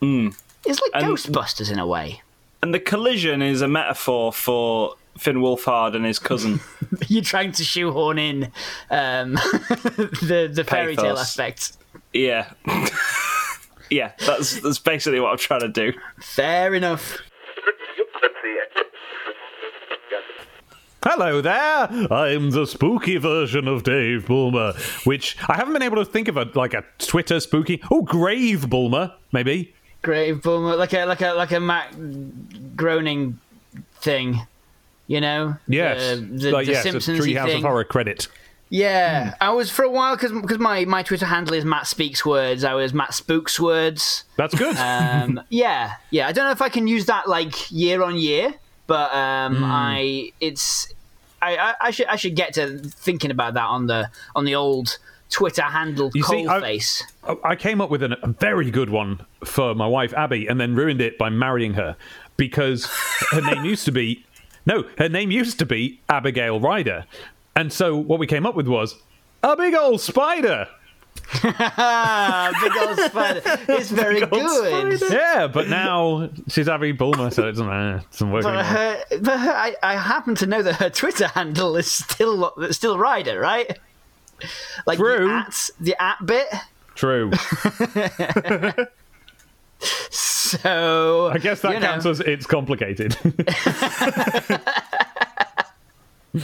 It's 0.00 0.80
like 0.80 0.90
And- 0.94 1.06
Ghostbusters 1.06 1.70
in 1.70 1.78
a 1.78 1.86
way. 1.86 2.22
And 2.62 2.72
the 2.72 2.80
collision 2.80 3.42
is 3.42 3.60
a 3.60 3.68
metaphor 3.68 4.32
for 4.32 4.94
Finn 5.18 5.36
Wolfhard 5.36 5.94
and 5.94 6.04
his 6.04 6.18
cousin. 6.18 6.60
You're 7.08 7.22
trying 7.22 7.52
to 7.52 7.64
shoehorn 7.64 8.18
in 8.18 8.44
um, 8.90 9.34
the 9.34 10.50
the 10.52 10.64
fairy 10.64 10.96
tale 10.96 11.18
aspect. 11.18 11.76
yeah. 12.12 12.52
yeah, 13.90 14.12
that's 14.26 14.60
that's 14.60 14.78
basically 14.78 15.20
what 15.20 15.32
I'm 15.32 15.38
trying 15.38 15.60
to 15.60 15.68
do. 15.68 15.92
Fair 16.20 16.74
enough. 16.74 17.18
Hello 21.04 21.40
there. 21.40 21.88
I'm 22.12 22.52
the 22.52 22.64
spooky 22.64 23.16
version 23.16 23.66
of 23.66 23.82
Dave 23.82 24.28
Bulmer, 24.28 24.74
which 25.02 25.36
I 25.48 25.56
haven't 25.56 25.72
been 25.72 25.82
able 25.82 25.96
to 25.96 26.04
think 26.04 26.28
of 26.28 26.36
a 26.36 26.44
like 26.54 26.74
a 26.74 26.84
Twitter 26.98 27.40
spooky. 27.40 27.82
Oh, 27.90 28.02
Grave 28.02 28.70
Bulmer, 28.70 29.12
maybe. 29.32 29.74
Grave 30.02 30.42
Bulmer, 30.42 30.76
like 30.76 30.92
a 30.92 31.04
like 31.04 31.20
a 31.20 31.32
like 31.32 31.50
a 31.50 31.58
Matt 31.58 32.76
Groening 32.76 33.40
thing. 34.00 34.46
You 35.12 35.20
know, 35.20 35.56
Yes, 35.68 36.18
the, 36.20 36.24
the, 36.24 36.50
like, 36.52 36.64
the 36.66 36.72
yes, 36.72 36.82
Simpsons 36.84 37.18
Treehouse 37.20 37.44
thing. 37.46 37.56
of 37.58 37.62
Horror 37.64 37.84
credit. 37.84 38.28
Yeah, 38.70 39.34
I 39.42 39.50
was 39.50 39.70
for 39.70 39.82
a 39.84 39.90
while 39.90 40.16
because 40.16 40.58
my 40.58 40.86
my 40.86 41.02
Twitter 41.02 41.26
handle 41.26 41.52
is 41.54 41.66
Matt 41.66 41.86
Speaks 41.86 42.24
Words. 42.24 42.64
I 42.64 42.72
was 42.72 42.94
Matt 42.94 43.12
Spooks 43.12 43.60
Words. 43.60 44.24
That's 44.38 44.54
good. 44.54 44.74
Um, 44.78 45.42
yeah, 45.50 45.96
yeah. 46.10 46.26
I 46.28 46.32
don't 46.32 46.46
know 46.46 46.52
if 46.52 46.62
I 46.62 46.70
can 46.70 46.86
use 46.86 47.04
that 47.06 47.28
like 47.28 47.70
year 47.70 48.02
on 48.02 48.16
year, 48.16 48.54
but 48.86 49.12
um, 49.14 49.56
Hmm. 49.56 49.64
I 49.64 50.32
it's 50.40 50.88
I, 51.42 51.56
I 51.58 51.74
I 51.88 51.90
should 51.90 52.06
I 52.06 52.16
should 52.16 52.34
get 52.34 52.54
to 52.54 52.78
thinking 52.78 53.30
about 53.30 53.52
that 53.52 53.66
on 53.66 53.88
the 53.88 54.08
on 54.34 54.46
the 54.46 54.54
old 54.54 54.96
Twitter 55.28 55.60
handle 55.60 56.10
You 56.14 56.22
see, 56.22 56.46
I-. 56.48 56.80
I 57.44 57.56
came 57.56 57.82
up 57.82 57.90
with 57.90 58.02
an, 58.02 58.14
a 58.22 58.28
very 58.28 58.70
good 58.70 58.88
one 58.88 59.20
for 59.44 59.74
my 59.74 59.86
wife 59.86 60.14
Abby, 60.14 60.46
and 60.46 60.58
then 60.58 60.74
ruined 60.74 61.02
it 61.02 61.18
by 61.18 61.28
marrying 61.28 61.74
her 61.74 61.96
because 62.38 62.86
her 63.32 63.42
name 63.42 63.66
used 63.66 63.84
to 63.84 63.92
be 63.92 64.24
no, 64.66 64.84
her 64.98 65.08
name 65.08 65.30
used 65.30 65.58
to 65.58 65.66
be 65.66 66.00
Abigail 66.08 66.60
Ryder, 66.60 67.04
and 67.56 67.72
so 67.72 67.96
what 67.96 68.18
we 68.18 68.26
came 68.26 68.46
up 68.46 68.54
with 68.54 68.66
was 68.68 68.96
a 69.42 69.56
big 69.56 69.74
old 69.74 70.00
spider. 70.00 70.68
Big 71.42 71.52
old 71.52 72.98
spider. 72.98 73.42
It's 73.68 73.90
very 74.02 74.20
good. 74.20 75.00
Yeah, 75.10 75.46
but 75.46 75.68
now 75.68 76.30
she's 76.48 76.68
Abby 76.68 76.92
Bulmer, 76.92 77.30
so 77.30 77.48
it 77.48 77.52
doesn't, 77.52 77.68
uh, 77.68 78.00
work 78.26 78.42
But 78.42 78.54
anymore. 78.56 78.62
her, 78.64 79.04
but 79.20 79.38
her, 79.38 79.50
I, 79.52 79.76
I 79.82 79.96
happen 79.96 80.34
to 80.36 80.46
know 80.46 80.62
that 80.62 80.76
her 80.76 80.88
Twitter 80.90 81.28
handle 81.28 81.76
is 81.76 81.90
still 81.92 82.52
still 82.70 82.98
Ryder, 82.98 83.38
right? 83.38 83.78
Like 84.86 84.98
True. 84.98 85.26
the 85.28 85.32
at 85.34 85.70
the 85.80 86.02
at 86.02 86.26
bit. 86.26 86.48
True. 86.94 87.30
So 90.52 91.28
I 91.28 91.38
guess 91.38 91.60
that 91.62 91.72
you 91.74 91.80
know, 91.80 91.86
counts 91.86 92.04
as 92.04 92.20
it's 92.20 92.46
complicated. 92.46 93.16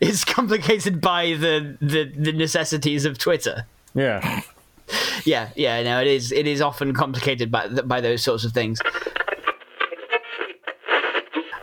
It's 0.00 0.24
complicated 0.24 1.00
by 1.00 1.28
the, 1.34 1.76
the 1.80 2.04
the 2.14 2.32
necessities 2.32 3.04
of 3.06 3.16
Twitter. 3.18 3.66
yeah. 3.94 4.42
Yeah, 5.24 5.48
yeah, 5.56 5.82
no, 5.82 6.00
it 6.00 6.06
is. 6.06 6.30
It 6.30 6.46
is 6.46 6.60
often 6.60 6.92
complicated 6.94 7.50
by 7.50 7.66
by 7.68 8.00
those 8.00 8.22
sorts 8.22 8.44
of 8.44 8.52
things. 8.52 8.80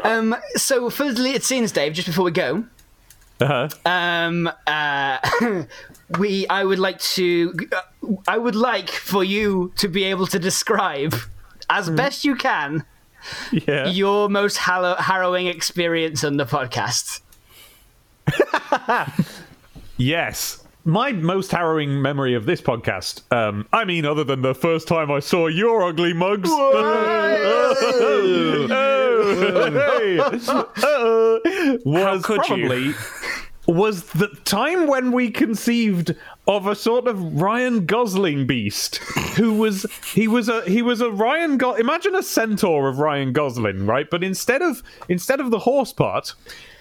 Um, 0.03 0.35
so 0.55 0.89
for 0.89 1.05
the 1.07 1.13
deleted 1.13 1.43
scenes, 1.43 1.71
Dave, 1.71 1.93
just 1.93 2.07
before 2.07 2.25
we 2.25 2.31
go, 2.31 2.65
Uh-huh. 3.39 3.69
um, 3.85 4.49
uh, 4.67 5.19
we, 6.19 6.45
I 6.49 6.65
would 6.65 6.79
like 6.79 6.99
to, 7.15 7.57
I 8.27 8.37
would 8.37 8.55
like 8.55 8.89
for 8.89 9.23
you 9.23 9.71
to 9.77 9.87
be 9.87 10.03
able 10.05 10.27
to 10.27 10.39
describe, 10.39 11.15
as 11.69 11.89
best 11.89 12.25
you 12.25 12.35
can, 12.35 12.83
Yeah. 13.51 13.87
your 13.87 14.29
most 14.29 14.57
hallow- 14.57 14.95
harrowing 14.97 15.47
experience 15.47 16.23
on 16.23 16.37
the 16.37 16.45
podcast. 16.45 17.21
Yes. 19.97 20.59
My 20.85 21.13
most 21.13 21.51
harrowing 21.51 22.01
memory 22.01 22.33
of 22.33 22.45
this 22.45 22.61
podcast, 22.61 23.21
um, 23.31 23.65
I 23.71 23.85
mean, 23.85 24.05
other 24.05 24.25
than 24.25 24.41
the 24.41 24.53
first 24.53 24.85
time 24.87 25.09
I 25.11 25.19
saw 25.21 25.47
your 25.47 25.81
ugly 25.83 26.11
mugs, 26.13 26.49
was 31.85 32.23
probably 32.25 32.93
was 33.67 34.03
the 34.11 34.27
time 34.43 34.87
when 34.87 35.13
we 35.13 35.31
conceived 35.31 36.15
of 36.47 36.67
a 36.67 36.75
sort 36.75 37.07
of 37.07 37.41
Ryan 37.41 37.85
Gosling 37.85 38.45
beast, 38.45 38.97
who 39.37 39.53
was 39.53 39.85
he 40.13 40.27
was 40.27 40.49
a 40.49 40.61
he 40.63 40.81
was 40.81 40.99
a 41.01 41.09
Ryan 41.09 41.57
Go- 41.57 41.75
imagine 41.75 42.15
a 42.15 42.23
centaur 42.23 42.89
of 42.89 42.99
Ryan 42.99 43.31
Gosling, 43.31 43.85
right? 43.85 44.09
But 44.09 44.23
instead 44.23 44.61
of 44.61 44.83
instead 45.07 45.39
of 45.39 45.51
the 45.51 45.59
horse 45.59 45.93
part, 45.93 46.33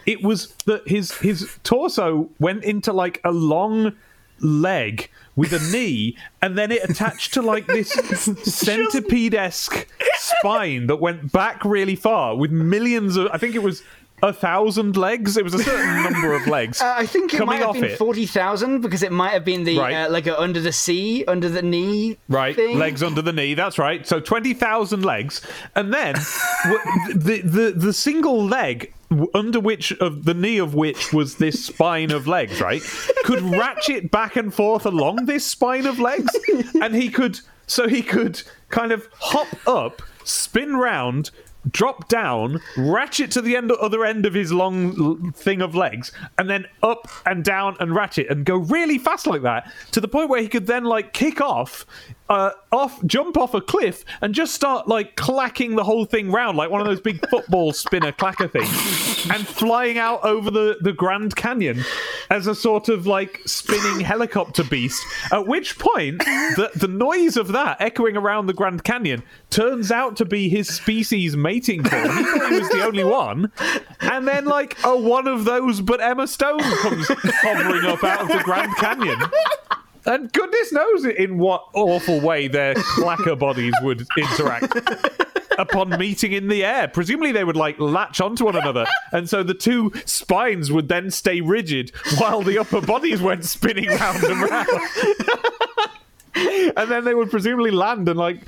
it 0.05 0.23
was 0.23 0.49
that 0.67 0.87
his 0.89 1.13
his 1.19 1.59
torso 1.63 2.29
went 2.41 2.65
into 2.65 2.93
like 2.93 3.21
a 3.25 3.31
long 3.31 3.93
leg 4.41 5.09
with 5.37 5.53
a 5.53 5.73
knee, 5.73 6.17
and 6.43 6.59
then 6.59 6.73
it 6.73 6.89
attached 6.89 7.33
to 7.35 7.43
like 7.43 7.67
this 7.69 7.91
centipede 8.43 9.35
esque 9.35 9.87
spine 10.15 10.89
that 10.89 10.97
went 10.97 11.33
back 11.33 11.65
really 11.65 11.97
far 11.97 12.37
with 12.37 12.51
millions 12.51 13.17
of 13.17 13.29
I 13.33 13.39
think 13.39 13.55
it 13.55 13.63
was 13.63 13.83
a 14.23 14.33
thousand 14.33 14.97
legs. 14.97 15.37
It 15.37 15.45
was 15.45 15.53
a 15.55 15.59
certain 15.59 16.03
number 16.13 16.33
of 16.35 16.47
legs. 16.47 16.81
Uh, 16.81 16.95
I 16.97 17.07
think 17.07 17.35
it 17.35 17.45
might 17.45 17.61
have 17.61 17.73
been 17.75 17.85
it. 17.85 17.99
forty 17.99 18.25
thousand 18.27 18.81
because 18.81 19.03
it 19.03 19.13
might 19.13 19.31
have 19.33 19.45
been 19.45 19.65
the 19.65 19.79
Right. 19.79 19.95
uh, 19.95 20.11
like 20.11 20.27
a 20.27 20.41
under 20.41 20.61
the 20.61 20.73
sea, 20.73 21.25
under 21.27 21.49
the 21.49 21.63
knee, 21.63 22.19
Right, 22.29 22.55
thing. 22.55 22.79
legs 22.79 23.03
under 23.03 23.21
the 23.23 23.33
knee. 23.33 23.55
That's 23.55 23.79
right. 23.79 24.07
So 24.07 24.21
twenty 24.21 24.55
thousand 24.55 25.05
legs, 25.05 25.41
and 25.75 25.93
then 25.93 26.15
the 27.15 27.41
the 27.45 27.73
the 27.77 27.93
single 27.93 28.45
leg 28.45 28.93
under 29.35 29.61
which 29.61 29.93
of 30.01 30.25
the 30.25 30.33
knee 30.35 30.57
of 30.59 30.75
which 30.75 31.13
was 31.13 31.37
this 31.37 31.63
spine 31.65 32.11
of 32.13 32.27
legs, 32.27 32.61
right, 32.63 32.81
could 33.25 33.43
ratchet 33.43 34.11
back 34.11 34.37
and 34.37 34.55
forth 34.55 34.87
along 34.87 35.27
this 35.27 35.45
spine 35.47 35.85
of 35.87 35.99
legs, 36.01 36.31
and 36.81 36.95
he 36.95 37.11
could 37.11 37.41
so 37.67 37.89
he 37.89 38.03
could 38.03 38.43
kind 38.71 38.91
of 38.93 39.09
hop 39.19 39.49
up, 39.67 40.01
spin 40.25 40.77
round. 40.77 41.31
Drop 41.71 42.09
down, 42.09 42.61
ratchet 42.77 43.31
to 43.33 43.41
the 43.41 43.57
end, 43.57 43.71
other 43.71 44.05
end 44.05 44.27
of 44.27 44.35
his 44.35 44.53
long 44.53 45.33
thing 45.33 45.63
of 45.63 45.75
legs, 45.75 46.11
and 46.37 46.51
then 46.51 46.67
up 46.83 47.09
and 47.25 47.45
down 47.45 47.77
and 47.79 47.95
ratchet 47.95 48.29
and 48.29 48.45
go 48.45 48.57
really 48.57 48.99
fast 48.99 49.27
like 49.27 49.43
that 49.43 49.71
to 49.93 50.01
the 50.01 50.09
point 50.09 50.29
where 50.29 50.41
he 50.41 50.49
could 50.49 50.67
then 50.67 50.85
like 50.85 51.13
kick 51.13 51.41
off 51.41 51.87
uh, 52.33 52.53
off, 52.73 53.05
jump 53.05 53.37
off 53.37 53.55
a 53.55 53.61
cliff, 53.61 54.05
and 54.21 54.35
just 54.35 54.55
start 54.55 54.89
like 54.89 55.17
clacking 55.17 55.77
the 55.77 55.85
whole 55.85 56.05
thing 56.05 56.31
round 56.33 56.57
like 56.57 56.71
one 56.71 56.81
of 56.81 56.87
those 56.87 57.01
big 57.01 57.27
football 57.31 57.73
spinner 57.73 58.13
clacker 58.13 58.51
things, 58.51 59.31
and 59.31 59.47
flying 59.47 59.99
out 59.99 60.25
over 60.25 60.51
the 60.51 60.79
the 60.81 60.93
Grand 60.93 61.37
Canyon 61.37 61.85
as 62.31 62.47
a 62.47 62.55
sort 62.55 62.89
of 62.89 63.07
like 63.07 63.41
spinning 63.47 64.01
helicopter 64.01 64.65
beast. 64.65 65.05
At 65.31 65.47
which 65.47 65.79
point, 65.79 66.19
the 66.21 66.71
the 66.75 66.89
noise 66.89 67.37
of 67.37 67.49
that 67.49 67.81
echoing 67.81 68.17
around 68.17 68.47
the 68.47 68.55
Grand 68.55 68.85
Canyon 68.85 69.23
turns 69.51 69.93
out 69.93 70.17
to 70.17 70.25
be 70.25 70.49
his 70.49 70.69
species 70.69 71.37
mating 71.37 71.83
call. 71.85 72.01
He 72.01 72.25
thought 72.25 72.51
he 72.51 72.59
was 72.59 72.69
the 72.71 72.85
only 72.85 73.05
one, 73.05 73.53
and 74.01 74.27
then 74.27 74.47
like 74.47 74.77
a 74.85 74.97
one 74.97 75.27
of 75.27 75.45
those, 75.45 75.81
but 75.81 76.01
Emma 76.01 76.27
Stone 76.27 76.61
comes 76.61 77.07
hovering 77.09 77.85
up 77.85 78.03
out 78.03 78.23
of 78.23 78.29
the 78.29 78.43
Grand 78.43 78.75
Canyon. 78.77 79.19
And 80.05 80.33
goodness 80.33 80.73
knows 80.73 81.05
in 81.05 81.39
what 81.39 81.65
awful 81.75 82.21
way 82.21 82.49
their 82.49 82.75
clacker 82.75 83.39
bodies 83.39 83.75
would 83.83 84.07
interact 84.17 84.77
upon 85.59 85.91
meeting 85.91 86.33
in 86.33 86.49
the 86.49 86.65
air. 86.65 86.89
Presumably 86.89 87.33
they 87.33 87.45
would 87.45 87.57
like 87.57 87.79
latch 87.79 88.21
onto 88.21 88.45
one 88.45 88.57
another, 88.57 88.85
and 89.13 89.29
so 89.29 89.43
the 89.43 89.55
two 89.55 89.93
spines 90.05 90.73
would 90.73 90.89
then 90.89 91.11
stay 91.11 91.41
rigid 91.41 91.93
while 92.19 92.43
the 92.43 92.59
upper 92.59 92.81
bodies 92.81 93.21
went 93.21 93.45
spinning 93.45 93.89
round 93.89 94.23
and 94.25 94.43
round. 94.43 94.69
and 96.77 96.91
then 96.91 97.05
they 97.05 97.15
would 97.15 97.31
presumably 97.31 97.71
land 97.71 98.09
and 98.09 98.19
like 98.19 98.41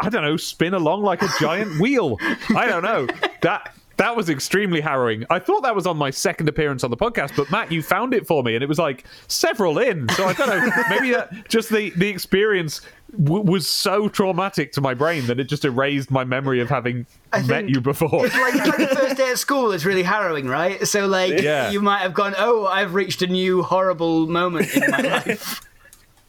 I 0.00 0.08
don't 0.08 0.22
know, 0.22 0.36
spin 0.36 0.74
along 0.74 1.02
like 1.02 1.22
a 1.22 1.28
giant 1.40 1.80
wheel. 1.80 2.18
I 2.56 2.66
don't 2.66 2.82
know. 2.82 3.06
That 3.42 3.74
that 3.96 4.16
was 4.16 4.28
extremely 4.30 4.80
harrowing. 4.80 5.24
I 5.30 5.38
thought 5.38 5.62
that 5.62 5.74
was 5.74 5.86
on 5.86 5.96
my 5.96 6.10
second 6.10 6.48
appearance 6.48 6.84
on 6.84 6.90
the 6.90 6.96
podcast, 6.96 7.36
but 7.36 7.50
Matt, 7.50 7.70
you 7.72 7.82
found 7.82 8.14
it 8.14 8.26
for 8.26 8.42
me, 8.42 8.54
and 8.54 8.62
it 8.62 8.68
was 8.68 8.78
like 8.78 9.04
several 9.28 9.78
in. 9.78 10.08
So 10.10 10.24
I 10.26 10.32
don't 10.32 10.48
know. 10.48 10.82
Maybe 10.90 11.10
that, 11.12 11.48
just 11.48 11.68
the 11.70 11.90
the 11.90 12.08
experience 12.08 12.80
w- 13.22 13.42
was 13.42 13.68
so 13.68 14.08
traumatic 14.08 14.72
to 14.72 14.80
my 14.80 14.94
brain 14.94 15.26
that 15.26 15.38
it 15.38 15.44
just 15.44 15.64
erased 15.64 16.10
my 16.10 16.24
memory 16.24 16.60
of 16.60 16.68
having 16.68 17.06
met 17.46 17.68
you 17.68 17.80
before. 17.80 18.26
It's 18.26 18.34
like, 18.36 18.54
it's 18.54 18.66
like 18.66 18.88
the 18.90 18.96
first 19.00 19.16
day 19.16 19.30
at 19.30 19.38
school 19.38 19.72
is 19.72 19.84
really 19.86 20.02
harrowing, 20.02 20.46
right? 20.48 20.86
So 20.86 21.06
like 21.06 21.40
Yeah. 21.42 21.70
you 21.70 21.80
might 21.80 22.00
have 22.00 22.14
gone, 22.14 22.34
oh, 22.38 22.66
I've 22.66 22.94
reached 22.94 23.22
a 23.22 23.26
new 23.26 23.62
horrible 23.62 24.26
moment 24.26 24.74
in 24.74 24.90
my 24.90 24.98
life. 25.26 25.60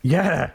Yeah, 0.06 0.52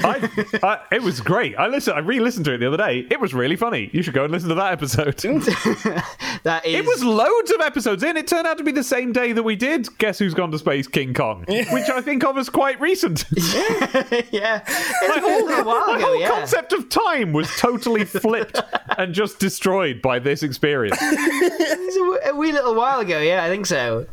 I, 0.00 0.48
I, 0.62 0.94
it 0.94 1.02
was 1.02 1.22
great. 1.22 1.58
I 1.58 1.68
listened. 1.68 1.96
I 1.96 2.00
re-listened 2.00 2.44
to 2.44 2.52
it 2.52 2.58
the 2.58 2.66
other 2.66 2.76
day. 2.76 3.06
It 3.10 3.18
was 3.18 3.32
really 3.32 3.56
funny. 3.56 3.88
You 3.94 4.02
should 4.02 4.12
go 4.12 4.24
and 4.24 4.32
listen 4.32 4.50
to 4.50 4.54
that 4.56 4.72
episode. 4.72 5.24
That 6.42 6.64
is 6.64 6.74
It 6.74 6.86
was 6.86 7.04
loads 7.04 7.50
of 7.50 7.60
episodes 7.60 8.02
in. 8.02 8.16
It 8.16 8.26
turned 8.26 8.46
out 8.46 8.56
to 8.56 8.64
be 8.64 8.72
the 8.72 8.82
same 8.82 9.12
day 9.12 9.32
that 9.32 9.42
we 9.42 9.56
did 9.56 9.86
Guess 9.98 10.18
Who's 10.20 10.32
Gone 10.32 10.50
to 10.52 10.58
Space 10.58 10.88
King 10.88 11.12
Kong, 11.12 11.44
which 11.46 11.90
I 11.90 12.00
think 12.00 12.24
of 12.24 12.38
as 12.38 12.48
quite 12.48 12.80
recent. 12.80 13.26
yeah. 13.32 14.62
It's 14.66 15.08
My 15.08 15.16
a 15.16 15.20
whole, 15.20 15.64
while 15.66 15.86
my 15.86 15.96
ago, 15.96 16.06
whole 16.06 16.20
yeah. 16.20 16.30
concept 16.30 16.72
of 16.72 16.88
time 16.88 17.34
was 17.34 17.54
totally 17.58 18.06
flipped 18.06 18.58
and 18.96 19.12
just 19.12 19.38
destroyed 19.38 20.00
by 20.00 20.18
this 20.18 20.42
experience. 20.42 20.96
It's 20.98 22.26
a, 22.26 22.30
a 22.30 22.34
wee 22.34 22.52
little 22.52 22.74
while 22.74 23.00
ago, 23.00 23.20
yeah, 23.20 23.44
I 23.44 23.48
think 23.48 23.66
so. 23.66 24.06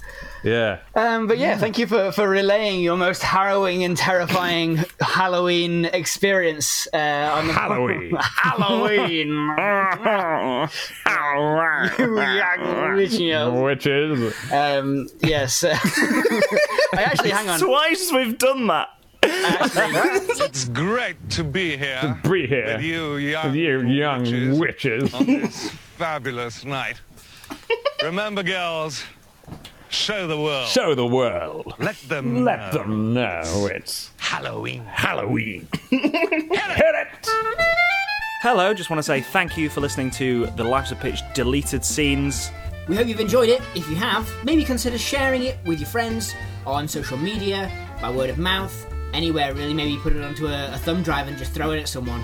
Yeah. 0.48 0.80
Um, 0.96 1.28
but 1.28 1.38
yeah, 1.38 1.58
thank 1.58 1.78
you 1.78 1.88
for, 1.88 2.12
for 2.14 2.28
relaying 2.30 2.80
your 2.82 2.96
most 2.96 3.22
harrowing 3.22 3.84
and 3.84 3.98
terrifying 3.98 4.78
Halloween 5.02 5.86
experience 5.86 6.88
uh, 6.94 6.98
on 7.36 7.48
the 7.48 7.54
Halloween. 7.54 8.16
Halloween. 8.20 9.56
Which, 12.96 13.14
you 13.14 13.32
know, 13.32 13.62
Witches. 13.62 14.34
um, 14.52 15.08
yes. 15.22 15.64
uh, 15.64 15.78
I 16.94 17.04
actually, 17.04 17.32
hang 17.32 17.50
on. 17.50 17.60
Twice 17.60 18.12
we've 18.14 18.38
done 18.38 18.68
that. 18.68 18.90
It's 19.24 20.66
great 20.70 21.30
to 21.32 21.44
be 21.44 21.76
here 21.76 22.00
To 22.24 22.30
Be 22.30 22.48
here. 22.48 22.66
with 22.78 22.82
you 22.82 23.18
young, 23.18 23.54
You 23.54 23.82
young 23.82 24.22
witches 24.24 24.60
witches. 24.60 25.14
on 25.14 25.26
this 25.26 25.70
fabulous 25.98 26.64
night. 26.64 27.02
Remember, 28.04 28.44
girls, 28.44 29.04
show 29.90 30.28
the 30.28 30.40
world. 30.40 30.68
Show 30.68 30.96
the 30.96 31.06
world. 31.06 31.74
Let 31.80 31.96
them 32.08 32.44
Let 32.44 32.74
know. 32.74 32.80
them 32.80 33.14
know 33.14 33.70
it's 33.74 34.12
Halloween. 34.18 34.84
Halloween. 34.86 35.68
Hit 35.90 36.02
it! 36.14 37.08
Hello, 38.42 38.74
just 38.74 38.90
want 38.90 39.00
to 39.00 39.04
say 39.04 39.22
thank 39.22 39.58
you 39.58 39.70
for 39.70 39.82
listening 39.82 40.12
to 40.12 40.46
the 40.56 40.64
Lives 40.64 40.92
of 40.92 41.00
Pitch 41.00 41.20
deleted 41.34 41.84
scenes. 41.84 42.52
We 42.88 42.96
hope 42.96 43.08
you've 43.08 43.20
enjoyed 43.20 43.50
it. 43.50 43.62
If 43.76 43.90
you 43.90 43.96
have, 43.96 44.30
maybe 44.46 44.64
consider 44.64 44.98
sharing 44.98 45.44
it 45.44 45.58
with 45.66 45.80
your 45.80 45.90
friends 45.90 46.34
on 46.66 46.88
social 46.88 47.18
media, 47.18 47.70
by 48.02 48.10
word 48.12 48.30
of 48.30 48.38
mouth, 48.38 48.86
anywhere 49.14 49.54
really. 49.54 49.74
Maybe 49.74 49.98
put 49.98 50.16
it 50.16 50.24
onto 50.24 50.48
a, 50.48 50.74
a 50.74 50.78
thumb 50.78 51.04
drive 51.04 51.28
and 51.28 51.38
just 51.38 51.52
throw 51.54 51.72
it 51.72 51.80
at 51.80 51.90
someone. 51.90 52.24